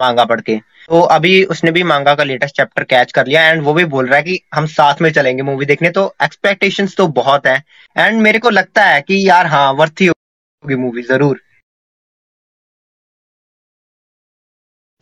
मांगा 0.00 0.24
पढ़ 0.24 0.40
के। 0.40 0.56
तो 0.86 1.00
अभी 1.10 1.42
उसने 1.46 1.70
भी 1.70 1.82
मांगा 1.84 2.14
का 2.14 2.24
लेटेस्ट 2.24 2.56
चैप्टर 2.56 2.84
कैच 2.84 3.12
कर 3.12 3.26
लिया 3.26 3.42
एंड 3.48 3.62
वो 3.62 3.72
भी 3.74 3.84
बोल 3.86 4.06
रहा 4.06 4.16
है 4.16 4.22
कि 4.22 4.40
हम 4.54 4.66
साथ 4.68 5.00
में 5.02 5.10
चलेंगे 5.12 5.42
मूवी 5.42 5.66
देखने 5.66 5.90
तो 5.92 6.04
एक्सपेक्टेशंस 6.24 6.96
तो 6.96 7.06
बहुत 7.16 7.46
है। 7.46 7.56
एंड 7.96 8.20
मेरे 8.22 8.38
को 8.38 8.50
लगता 8.50 8.84
है 8.84 9.00
कि 9.02 9.28
यार 9.28 9.46
हाँ 9.48 9.72
वर्थ 9.74 10.00
ही 10.00 10.06
होगी 10.06 10.76
मूवी 10.76 11.02
ज़रूर। 11.04 11.40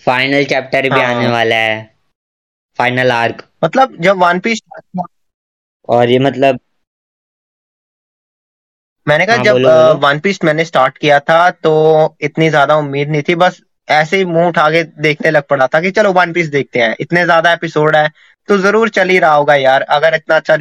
फाइनल 0.07 0.45
चैप्टर 0.47 0.83
भी 0.85 1.01
हाँ। 1.01 1.15
आने 1.15 1.29
वाला 1.29 1.57
है। 1.57 1.79
फाइनल 2.79 3.11
आर्क 3.13 3.43
मतलब 3.65 3.97
जब 4.01 4.17
वन 4.19 4.41
पीस 4.41 4.61
और 5.89 6.11
ये 6.11 6.19
मतलब 6.21 6.59
मैंने 9.07 9.27
कहा 9.27 9.37
हाँ, 9.37 9.45
जब। 9.45 10.01
वन 10.03 10.19
पीस 10.21 10.39
मैंने 10.45 10.65
स्टार्ट 10.65 10.99
किया 10.99 11.19
था 11.21 11.51
तो 11.53 11.73
इतनी 12.21 12.49
ज़्यादा 12.51 12.77
उम्मीद 12.77 13.09
नहीं 13.09 13.23
थी 13.23 13.35
बस 13.37 13.61
ऐसे 13.91 14.17
ही 14.17 14.25
मुँह 14.27 14.47
उठा 14.49 14.69
के 14.71 14.83
देखने 15.03 15.31
लग 15.31 15.43
पड़ा 15.51 15.67
था 15.67 15.81
कि 15.81 15.91
चलो 15.91 16.13
वन 16.13 16.33
पीस 16.33 16.49
देखते 16.51 16.79
हैं। 16.79 16.95
इतने 17.01 17.25
ज़्यादा 17.25 17.53
एपिसोड 17.53 17.97
है 17.97 18.09
तो 18.49 18.59
ज़रूर 18.59 18.89
चल 18.91 19.09
ही 19.09 19.19
रहा 19.19 19.33
होगा 19.33 19.55
यार। 19.57 19.83
अगर 19.91 20.15
इतना 20.15 20.37
अच्छा 20.37 20.55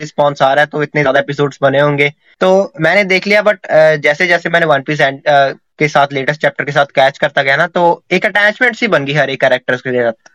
रिस्पॉन्स 0.00 0.42
आ 0.42 0.52
रहा 0.52 0.60
है 0.60 0.66
तो 0.66 0.82
इतने 0.82 1.00
ज़्यादा 1.00 1.20
एपिसोड्स 1.20 1.58
बने 1.62 1.80
होंगे। 1.80 2.12
तो 2.40 2.72
मैंने 2.80 3.04
देख 3.06 3.26
लिया 3.26 3.42
बट 3.42 3.66
जैसे 4.02 4.26
जैसे 4.26 4.48
मैंने 4.50 4.66
वन 4.66 4.82
पीस 4.82 5.00
एंड 5.00 5.20
के 5.78 5.88
साथ 5.88 6.12
लेटेस्ट 6.12 6.40
चैप्टर 6.40 6.64
के 6.64 6.72
साथ 6.72 6.86
कैच 6.94 7.18
करता 7.18 7.42
गया 7.42 7.56
ना 7.56 7.66
तो 7.68 7.82
एक 8.12 8.26
अटैचमेंट 8.26 8.76
सी 8.76 8.88
बन 8.88 9.04
गई 9.04 9.14
हर 9.14 9.30
एक 9.30 9.40
कैरेक्टर्स 9.40 9.80
के 9.80 10.02
साथ। 10.02 10.30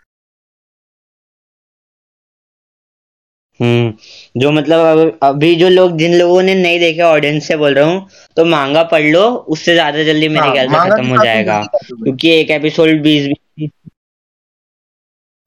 हम्म। 3.62 4.40
जो 4.42 4.52
मतलब 4.52 5.20
अभी 5.24 5.56
जो 5.56 5.70
लोग 5.70 5.98
जिन 5.98 6.14
लोगों 6.16 6.42
ने 6.44 6.54
नहीं 6.56 6.80
देखे 6.80 7.02
ऑडियंस 7.04 7.48
से 7.48 7.56
बोल 7.58 7.74
रहा 7.74 7.90
हूँ 7.90 8.08
तो 8.38 8.46
मांगा 8.48 8.84
पढ़ 8.92 9.04
लो 9.04 9.28
उससे 9.56 9.74
ज़्यादा 9.74 10.04
जल्दी 10.04 10.28
मेरे 10.30 10.46
हाँ, 10.46 10.54
ख्याल 10.54 10.68
से 10.70 10.90
खत्म 10.90 11.08
हो 11.08 11.24
जाएगा। 11.24 11.62
क्योंकि 11.74 12.30
एक 12.32 12.52
एपिसोड 12.52 13.02
बीस 13.02 13.28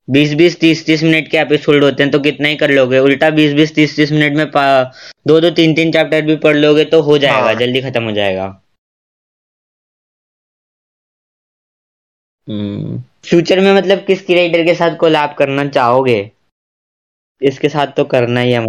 बीस 0.08 0.32
बीस 0.34 0.58
तीस 0.60 0.84
तीस 0.86 1.02
मिनट 1.02 1.30
के 1.30 1.36
एपिसोड 1.38 1.84
होते 1.84 2.02
हैं 2.02 2.10
तो 2.12 2.18
कितना 2.20 2.48
ही 2.48 2.56
कर 2.56 2.70
लोगे? 2.70 2.98
उल्टा 3.00 3.30
बीस 3.30 3.52
बीस 3.54 3.74
तीस 3.74 3.96
तीस 3.96 4.12
मिनट 4.12 4.36
में 4.36 4.46
दो 5.26 5.40
दो 5.40 5.50
तीन 5.50 5.74
तीन 5.74 5.92
चैप्टर 5.92 6.22
भी 6.22 6.36
पढ़ 6.38 6.56
लोगे 6.56 6.84
तो 6.86 7.00
हो 7.02 7.16
जाएगा 7.18 7.46
हाँ। 7.46 7.54
जल्दी 7.54 7.80
खत्म 7.82 8.02
हो 8.04 8.12
जाएगा। 8.12 8.44
हम्म। 12.48 13.02
फ्यूचर 13.24 13.60
में 13.60 13.72
मतलब 13.74 14.04
किस 14.06 14.24
क्रिएटर 14.26 14.64
के 14.64 14.74
साथ 14.74 14.96
कोलैब 14.96 15.34
करना 15.38 15.66
चाहोगे? 15.68 16.18
इसके 17.40 17.68
साथ 17.68 17.86
तो 17.96 18.04
करना 18.06 18.40
ही 18.40 18.52
है 18.52 18.66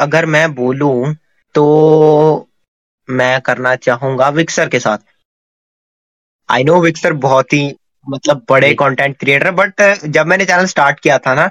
अगर 0.00 0.26
मैं 0.26 0.54
बोलूँ 0.54 1.14
तो 1.54 1.64
मैं 3.08 3.40
करना 3.40 3.74
चाहूँगा 3.78 4.28
विक्सर 4.30 4.68
के 4.68 4.78
साथ। 4.80 4.98
आई 6.48 6.64
नो 6.64 6.80
विक्सर 6.80 7.12
बहुत 7.20 7.52
ही 7.52 7.74
मतलब 8.06 8.44
बड़े 8.50 8.72
कंटेंट 8.74 9.16
क्रिएटर 9.18 9.50
बट 9.52 9.82
जब 10.06 10.26
मैंने 10.26 10.44
चैनल 10.44 10.66
स्टार्ट 10.66 11.00
किया 11.00 11.18
था 11.18 11.34
ना 11.34 11.50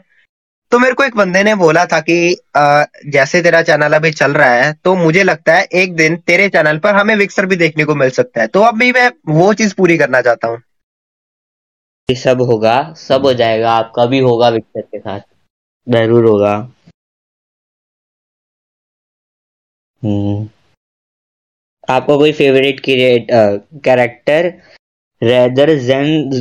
तो 0.71 0.79
मेरे 0.79 0.93
को 0.93 1.03
एक 1.03 1.15
बंदे 1.15 1.43
ने 1.43 1.53
बोला 1.55 1.85
था 1.85 1.99
कि 1.99 2.15
जैसे 3.07 3.41
तेरा 3.41 3.61
चैनल 3.61 3.93
अभी 3.93 4.11
चल 4.11 4.33
रहा 4.33 4.53
है 4.53 4.71
तो 4.83 4.95
मुझे 4.95 5.23
लगता 5.23 5.53
है 5.53 5.63
एक 5.81 5.95
दिन 5.95 6.15
तेरे 6.27 6.47
चैनल 6.49 6.77
पर 6.79 6.95
हमें 6.95 7.15
विक्सर 7.15 7.45
भी 7.45 7.55
देखने 7.55 7.85
को 7.85 7.95
मिल 7.95 8.09
सकता 8.11 8.41
है। 8.41 8.47
तो 8.47 8.61
अब 8.61 8.77
भी 8.77 8.91
मैं 8.91 9.09
वो 9.29 9.53
चीज़ 9.53 9.75
पूरी 9.75 9.97
करना 9.97 10.21
चाहता 10.21 10.47
हूँ। 10.47 10.61
सब 12.09 12.41
होगा 12.41 12.77
सब 12.97 13.25
हो 13.25 13.33
जाएगा 13.33 13.71
आपका 13.73 14.05
भी 14.05 14.19
होगा 14.21 14.49
विक्सर 14.49 14.81
के 14.81 14.99
साथ। 14.99 15.19
ज़रूर 15.87 16.25
होगा। 16.25 16.55
हम्म। 20.03 20.49
आपका 21.89 22.15
कोई 22.17 22.31
फेवरेट 22.33 22.79
कैरेक्टर 22.79 24.45
रेदर 25.21 25.73
जेन 25.79 26.31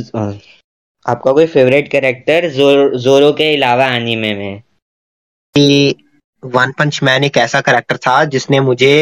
आपका 1.05 1.31
कोई 1.31 1.45
फेवरेट 1.47 1.89
कैरेक्टर 1.91 2.49
ज़ोर, 2.49 2.97
जोरो 2.97 3.31
के 3.33 3.55
अलावा 3.55 3.87
एनीमे 3.95 4.33
में? 4.35 4.61
वन 6.43 6.71
पंच 6.71 6.99
मैन 7.03 7.23
एक 7.23 7.37
ऐसा 7.37 7.61
कैरेक्टर 7.61 7.97
था 7.97 8.23
जिसने 8.25 8.59
मुझे 8.61 8.93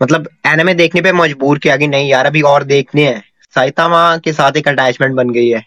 मतलब 0.00 0.28
एनिमे 0.46 0.74
देखने 0.74 1.00
पे 1.02 1.12
मजबूर 1.12 1.58
किया 1.58 1.76
कि 1.76 1.86
नहीं 1.86 2.08
यार 2.10 2.26
अभी 2.26 2.42
और 2.42 2.64
देखने 2.64 3.06
हैं। 3.06 3.22
साइतामा 3.54 4.16
के 4.16 4.32
साथ 4.32 4.56
एक 4.56 4.68
अटैचमेंट 4.68 5.14
बन 5.14 5.30
गई 5.30 5.48
है। 5.48 5.60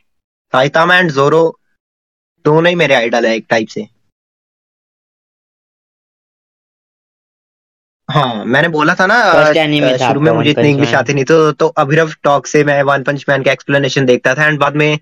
साइतामा 0.53 0.97
एंड 0.97 1.11
जोरो 1.11 1.43
दोनों 2.45 2.69
ही 2.69 2.75
मेरे 2.75 2.95
आइडल 2.95 3.25
है 3.25 3.35
एक 3.35 3.45
टाइप 3.49 3.67
से। 3.67 3.87
हाँ 8.09 8.43
मैंने 8.45 8.67
बोला 8.69 8.93
था 8.95 9.05
ना 9.05 9.17
शुरू 9.97 10.21
में 10.21 10.31
मुझे 10.31 10.49
इतनी 10.51 10.69
इंग्लिश 10.69 10.93
आती 10.95 11.13
नहीं 11.13 11.25
तो 11.25 11.51
तो 11.53 11.67
अभिरव 11.79 12.13
टॉक 12.23 12.47
से 12.47 12.63
मैं 12.63 12.81
वन 12.83 13.03
पंच 13.03 13.25
मैन 13.29 13.43
का 13.43 13.51
एक्सप्लेनेशन 13.51 14.05
देखता 14.05 14.33
था 14.35 14.47
एंड 14.47 14.59
बाद 14.59 14.75
में 14.75 14.97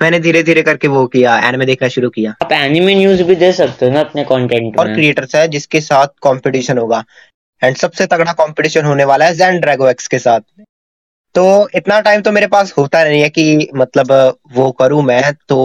मैंने 0.00 0.18
धीरे 0.20 0.42
धीरे 0.42 0.62
करके 0.62 0.88
वो 0.88 1.06
किया 1.06 1.36
एनिमे 1.48 1.66
देखना 1.66 1.88
शुरू 1.88 2.10
किया। 2.10 2.34
आप 2.42 2.52
एनिमे 2.52 2.94
न्यूज़ 2.94 3.22
भी 3.22 3.34
दे 3.36 3.52
सकते 3.52 3.86
हो 3.86 3.92
ना 3.92 4.00
अपने 4.00 4.24
कंटेंट 4.24 4.78
और 4.78 4.92
क्रिएटर्स 4.94 5.34
है 5.34 5.46
जिसके 5.48 5.80
साथ 5.80 6.06
कंपटीशन 6.22 6.78
होगा। 6.78 7.02
एंड 7.62 7.76
सबसे 7.76 8.06
तगड़ा 8.06 8.32
कंपटीशन 8.34 8.84
होने 8.84 9.04
वाला 9.04 9.24
है 9.24 9.34
जैन 9.34 9.60
ड्रैगो 9.60 9.88
एक्स 9.88 10.08
के 10.08 10.18
साथ। 10.18 10.40
तो 11.34 11.68
इतना 11.76 12.00
टाइम 12.00 12.22
तो 12.22 12.32
मेरे 12.32 12.46
पास 12.48 12.72
होता 12.78 13.04
नहीं 13.04 13.20
है 13.22 13.28
कि 13.30 13.68
मतलब 13.76 14.12
वो 14.52 14.70
करूँ 14.80 15.02
मैं 15.04 15.22
तो 15.48 15.60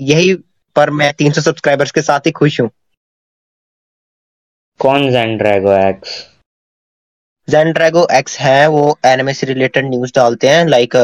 यही 0.00 0.32
पर 0.76 0.90
मैं 1.00 1.12
300 1.14 1.40
सब्सक्राइबर्स 1.42 1.90
के 1.90 2.02
साथ 2.02 2.26
ही 2.26 2.30
खुश 2.32 2.60
हूँ। 2.60 2.70
कौन 4.80 5.10
Jain 5.12 5.36
Drago 5.38 5.72
x 5.78 6.18
Jain 7.48 7.72
Drago 7.72 8.06
x 8.12 8.38
है 8.40 8.66
वो 8.70 8.82
एनिमे 9.06 9.32
से 9.34 9.46
रिलेटेड 9.46 9.84
न्यूज़ 9.84 10.12
डालते 10.16 10.48
हैं 10.48 10.64
लाइक 10.66 10.96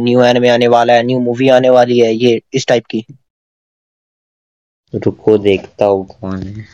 न्यू 0.00 0.22
एनिमे 0.24 0.48
आने 0.48 0.68
वाला 0.68 0.92
है 0.94 1.02
न्यू 1.06 1.18
मूवी 1.20 1.48
आने 1.56 1.70
वाली 1.70 1.98
है 1.98 2.12
ये 2.14 2.40
इस 2.54 2.66
टाइप 2.68 2.86
की। 2.90 3.04
रुको 4.92 5.36
देखता 5.38 5.84
हूँ 5.86 6.06
कौन 6.08 6.42
है। 6.42 6.66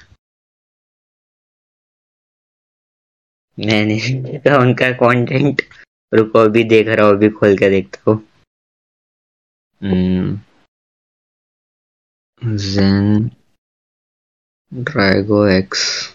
मैंने 3.58 3.96
देखा 4.22 4.56
उनका 4.58 4.90
कंटेंट 5.00 5.62
रुको 6.12 6.38
अभी 6.38 6.64
देख 6.64 6.88
रहा 6.88 7.06
हूँ 7.06 7.14
अभी 7.16 7.28
खोल 7.30 7.56
के 7.58 7.70
देखता 7.70 8.10
हूँ। 8.10 8.18
जेन 12.42 13.30
ड्रैगो 14.72 15.46
एक्स 15.46 16.12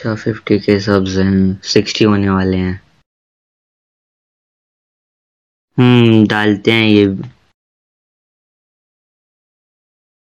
अच्छा 0.00 0.14
फिफ्टी 0.14 0.58
के 0.58 0.80
सब 0.80 1.04
हैं 1.04 1.60
सिक्सटी 1.64 2.04
होने 2.04 2.28
वाले 2.30 2.56
हैं। 2.56 2.80
हम्म 5.78 6.26
डालते 6.26 6.72
हैं 6.72 6.88
ये। 6.88 7.06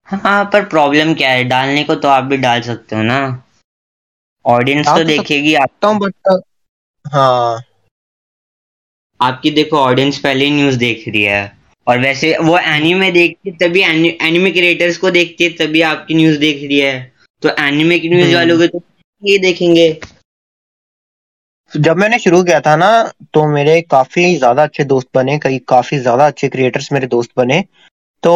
हाँ 0.08 0.44
पर 0.44 0.64
प्रॉब्लम 0.64 1.14
क्या 1.14 1.30
है? 1.30 1.44
डालने 1.44 1.84
को 1.84 1.94
तो 1.94 2.08
आप 2.08 2.24
भी 2.24 2.36
डाल 2.36 2.60
सकते 2.60 2.96
हो 2.96 3.02
ना। 3.02 3.44
ऑडियंस 4.44 4.86
तो 4.86 5.04
देखेगी 5.04 5.54
आप 5.54 5.70
हूँ 5.88 5.98
बट 5.98 6.40
हाँ। 7.04 7.62
आपकी 9.20 9.50
देखो 9.50 9.76
ऑडियंस 9.76 10.18
पहले 10.18 10.44
ही 10.44 10.50
न्यूज़ 10.50 10.78
देख 10.78 11.08
रही 11.08 11.22
है। 11.22 11.57
और 11.88 11.98
वैसे 11.98 12.36
वो 12.38 12.58
एनिमे 12.58 13.10
देखती 13.12 13.50
तभी 13.60 13.80
एनिमे 13.82 14.50
क्रिएटर्स 14.50 14.96
को 14.98 15.10
देखती 15.10 15.48
तभी 15.58 15.80
आपकी 15.84 16.14
न्यूज़ 16.14 16.38
देख 16.38 16.62
रही 16.62 16.78
है। 16.78 17.12
तो 17.42 17.50
एनिमे 17.60 17.98
की 17.98 18.08
न्यूज़ 18.08 18.24
हम्म। 18.24 18.34
वालों 18.34 18.58
के 18.58 18.66
तो 18.68 18.82
ये 19.22 19.38
देखेंगे। 19.38 19.88
जब 21.72 21.96
मैंने 21.96 22.18
शुरू 22.18 22.42
किया 22.42 22.60
था 22.60 22.74
ना 22.76 22.90
तो 23.34 23.46
मेरे 23.48 23.80
काफ़ी 23.90 24.34
ज़्यादा 24.36 24.62
अच्छे 24.62 24.84
दोस्त 24.86 25.08
बने 25.14 25.38
कई 25.38 25.58
काफ़ी 25.68 25.98
ज़्यादा 25.98 26.26
अच्छे 26.26 26.48
क्रिएटर्स 26.48 26.92
मेरे 26.92 27.06
दोस्त 27.06 27.30
बने। 27.36 27.60
तो 28.22 28.34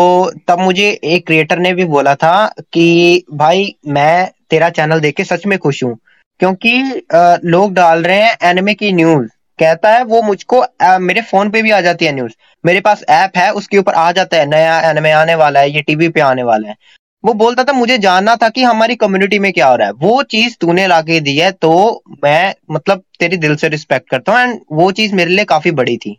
तब 0.48 0.58
मुझे 0.58 0.88
एक 1.04 1.26
क्रिएटर 1.26 1.58
ने 1.58 1.72
भी 1.74 1.84
बोला 1.86 2.14
था 2.14 2.34
कि 2.72 3.24
भाई 3.34 3.74
मैं 3.88 4.30
तेरा 4.50 4.68
चैनल 4.70 5.00
देख 5.00 5.16
के 5.16 5.24
सच 5.24 5.46
में 5.46 5.58
खुश 5.58 5.82
हूँ। 5.84 5.96
क्योंकि 6.40 7.02
लोग 7.46 7.72
डाल 7.74 8.02
रहे 8.02 8.22
हैं 8.22 8.36
एनिमे 8.42 8.74
की 8.74 8.92
न्यूज़ 8.92 9.28
कहता 9.58 9.90
है 9.90 10.04
वो 10.04 10.20
मुझको 10.22 10.60
आ, 10.60 10.98
मेरे 10.98 11.20
फ़ोन 11.22 11.50
पे 11.50 11.62
भी 11.62 11.70
आ 11.70 11.80
जाती 11.80 12.04
है 12.04 12.12
न्यूज़ 12.12 12.32
मेरे 12.64 12.80
पास 12.80 13.04
ऐप 13.10 13.36
है 13.36 13.50
उसके 13.52 13.78
ऊपर 13.78 13.94
आ 13.94 14.10
जाता 14.12 14.36
है 14.36 14.46
नया 14.46 14.80
एनिमे 14.90 15.10
आने 15.12 15.34
वाला 15.34 15.60
है 15.60 15.70
ये 15.70 15.82
टीवी 15.82 16.08
पे 16.08 16.20
आने 16.20 16.42
वाला 16.42 16.68
है। 16.68 16.76
वो 17.24 17.32
बोलता 17.34 17.64
था 17.64 17.72
मुझे 17.72 17.96
जानना 17.98 18.34
था 18.36 18.48
कि 18.48 18.62
हमारी 18.62 18.94
कम्युनिटी 18.96 19.38
में 19.38 19.52
क्या 19.52 19.66
हो 19.68 19.76
रहा 19.76 19.86
है। 19.86 19.92
वो 19.92 20.22
चीज़ 20.22 20.56
तूने 20.60 20.86
लाके 20.86 21.20
दी 21.20 21.36
है 21.38 21.50
तो 21.52 22.02
मैं 22.24 22.54
मतलब 22.70 23.02
तेरी 23.18 23.36
दिल 23.36 23.56
से 23.56 23.68
रिस्पेक्ट 23.68 24.08
करता 24.10 24.32
हूँ 24.32 24.40
एंड 24.40 24.60
वो 24.72 24.90
चीज़ 24.92 25.14
मेरे 25.14 25.30
लिए 25.30 25.44
काफ़ी 25.44 25.70
बड़ी 25.80 25.96
थी। 25.96 26.18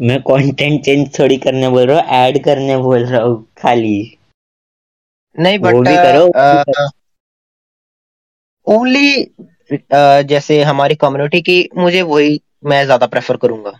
मैं 0.00 0.20
कंटेंट 0.22 0.84
चेंज 0.84 1.18
थोड़ी 1.18 1.36
करने 1.36 1.68
बोल 1.68 1.86
रहा 1.86 2.00
हूँ 2.00 2.08
ऐड 2.16 2.42
करने 2.44 2.76
बोल 2.78 3.04
रहा 3.04 3.22
हूँ 3.22 3.44
खाली। 3.58 4.18
नहीं 5.38 5.58
बट 5.58 5.74
भी 5.74 5.96
जैसे 9.70 10.62
हमारी 10.64 10.94
कम्युनिटी 10.96 11.40
की 11.42 11.68
मुझे 11.76 12.02
वही 12.04 12.40
मैं 12.66 12.84
ज़्यादा 12.84 13.06
प्रेफर 13.06 13.36
करूँगा। 13.36 13.78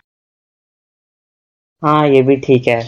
हाँ 1.82 2.08
ये 2.08 2.22
भी 2.22 2.36
ठीक 2.38 2.66
है। 2.68 2.80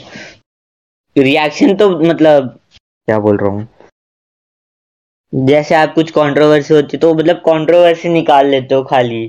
रिएक्शन 1.17 1.75
तो 1.77 1.89
मतलब 2.01 2.49
क्या 2.79 3.19
बोल 3.19 3.37
रहा 3.39 3.51
हूँ? 3.51 3.67
जैसे 5.33 5.75
आप 5.75 5.93
कुछ 5.95 6.11
कंट्रोवर्सी 6.11 6.75
होती 6.75 6.97
है 6.97 7.01
तो 7.01 7.13
मतलब 7.15 7.37
कंट्रोवर्सी 7.47 8.09
निकाल 8.09 8.47
लेते 8.47 8.75
हो 8.75 8.83
खाली। 8.85 9.27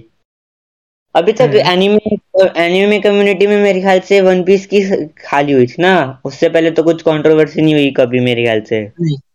अभी 1.15 1.33
तक 1.33 1.55
एनिमे 1.65 2.15
एनिमे 2.57 2.99
कम्युनिटी 2.99 3.47
में 3.47 3.55
मेरे 3.63 3.81
ख्याल 3.81 3.99
से 3.99 4.19
वन 4.21 4.43
पीस 4.43 4.65
की 4.73 4.81
खाली 5.19 5.53
हुई 5.53 5.65
थी 5.67 5.81
ना। 5.81 6.21
उससे 6.25 6.49
पहले 6.49 6.71
तो 6.71 6.83
कुछ 6.83 7.01
कंट्रोवर्सी 7.01 7.61
नहीं 7.61 7.73
हुई 7.73 7.91
कभी 7.97 8.19
मेरे 8.19 8.43
ख्याल 8.43 8.61
से। 8.61 8.81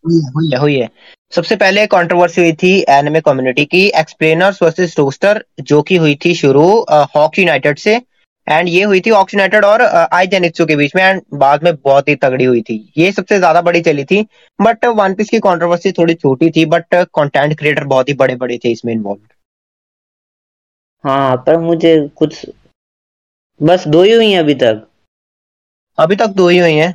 हुई 0.06 0.50
है 0.52 0.58
हुई 0.58 0.78
है। 0.78 0.88
सबसे 1.32 1.56
पहले 1.56 1.86
कंट्रोवर्सी 1.88 2.40
हुई 2.40 2.52
थी 2.54 2.72
एनिमे 2.90 3.20
कम्युनिटी 3.22 3.64
की 3.66 3.86
एक्सप्लेनर्स 4.00 4.62
वर्सेस 4.62 4.96
टोस्टर 4.96 5.44
जो 5.62 5.80
की 5.82 5.96
हुई 5.96 6.14
थी 6.24 6.34
शुरू 6.34 6.66
हॉक 7.14 7.38
यूनाइटेड 7.38 7.78
से 7.78 7.94
एंड 8.46 8.68
ये 8.68 8.82
हुई 8.82 9.00
थी 9.00 9.10
ऑक्सीनेटेड 9.12 9.64
और 9.64 9.82
आई 9.82 10.26
जेनिक्सो 10.26 10.66
के 10.66 10.76
बीच 10.76 10.94
में 10.96 11.02
एंड 11.02 11.22
बाद 11.34 11.64
में 11.64 11.74
बहुत 11.76 12.08
ही 12.08 12.14
तगड़ी 12.16 12.44
हुई 12.44 12.60
थी। 12.62 12.76
ये 12.98 13.10
सबसे 13.12 13.38
ज़्यादा 13.38 13.62
बड़ी 13.62 13.80
चली 13.82 14.04
थी 14.04 14.20
बट 14.58 14.84
वन 14.96 15.14
पीस 15.14 15.30
की 15.30 15.38
कॉन्ट्रोवर्सी 15.40 15.92
थोड़ी 15.92 16.14
छोटी 16.14 16.50
थी 16.50 16.64
बट 16.66 16.94
कंटेंट 16.94 17.58
क्रिएटर 17.58 17.84
बहुत 17.86 18.08
ही 18.08 18.14
बड़े 18.14 18.36
बड़े 18.36 18.58
थे 18.64 18.70
इसमें 18.72 18.92
इन्वॉल्व 18.92 19.20
हाँ 21.04 21.36
पर 21.46 21.58
मुझे 21.60 21.96
कुछ 22.16 22.44
बस 23.60 23.88
दो 23.88 24.02
ही 24.02 24.12
हुई 24.12 24.30
हैं 24.30 24.38
अभी 24.38 24.54
तक। 24.54 24.86
अभी 25.98 26.16
तक 26.16 26.28
दो 26.36 26.48
ही 26.48 26.58
हुई 26.58 26.74
हैं। 26.74 26.92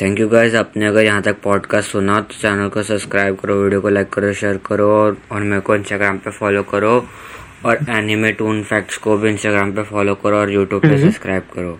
थैंक 0.00 0.18
यू 0.20 0.28
गाइज़ 0.28 0.56
आपने 0.56 0.86
अगर 0.86 1.04
यहाँ 1.04 1.22
तक 1.22 1.36
पॉडकास्ट 1.42 1.90
सुना 1.90 2.20
तो 2.20 2.34
चैनल 2.40 2.68
को 2.68 2.82
सब्सक्राइब 2.82 3.36
करो 3.36 3.54
वीडियो 3.62 3.80
को 3.80 3.88
लाइक 3.88 4.08
करो 4.12 4.32
शेयर 4.32 4.56
करो 4.66 4.88
और, 4.94 5.16
और 5.32 5.42
मेरे 5.42 5.60
को 5.60 5.76
इंस्टाग्राम 5.76 6.18
पे 6.18 6.30
फॉलो 6.30 6.62
करो 6.72 6.92
और 7.64 7.78
एनिमे 7.90 8.32
टून 8.40 8.62
फैक्ट्स 8.62 8.96
को 9.06 9.16
भी 9.18 9.30
इंस्टाग्राम 9.30 9.72
पे 9.72 9.82
फॉलो 9.82 10.14
करो 10.14 10.36
और 10.36 10.52
यूट्यूब 10.52 10.82
पे 10.82 10.98
सब्सक्राइब 11.02 11.42
करो। 11.54 11.78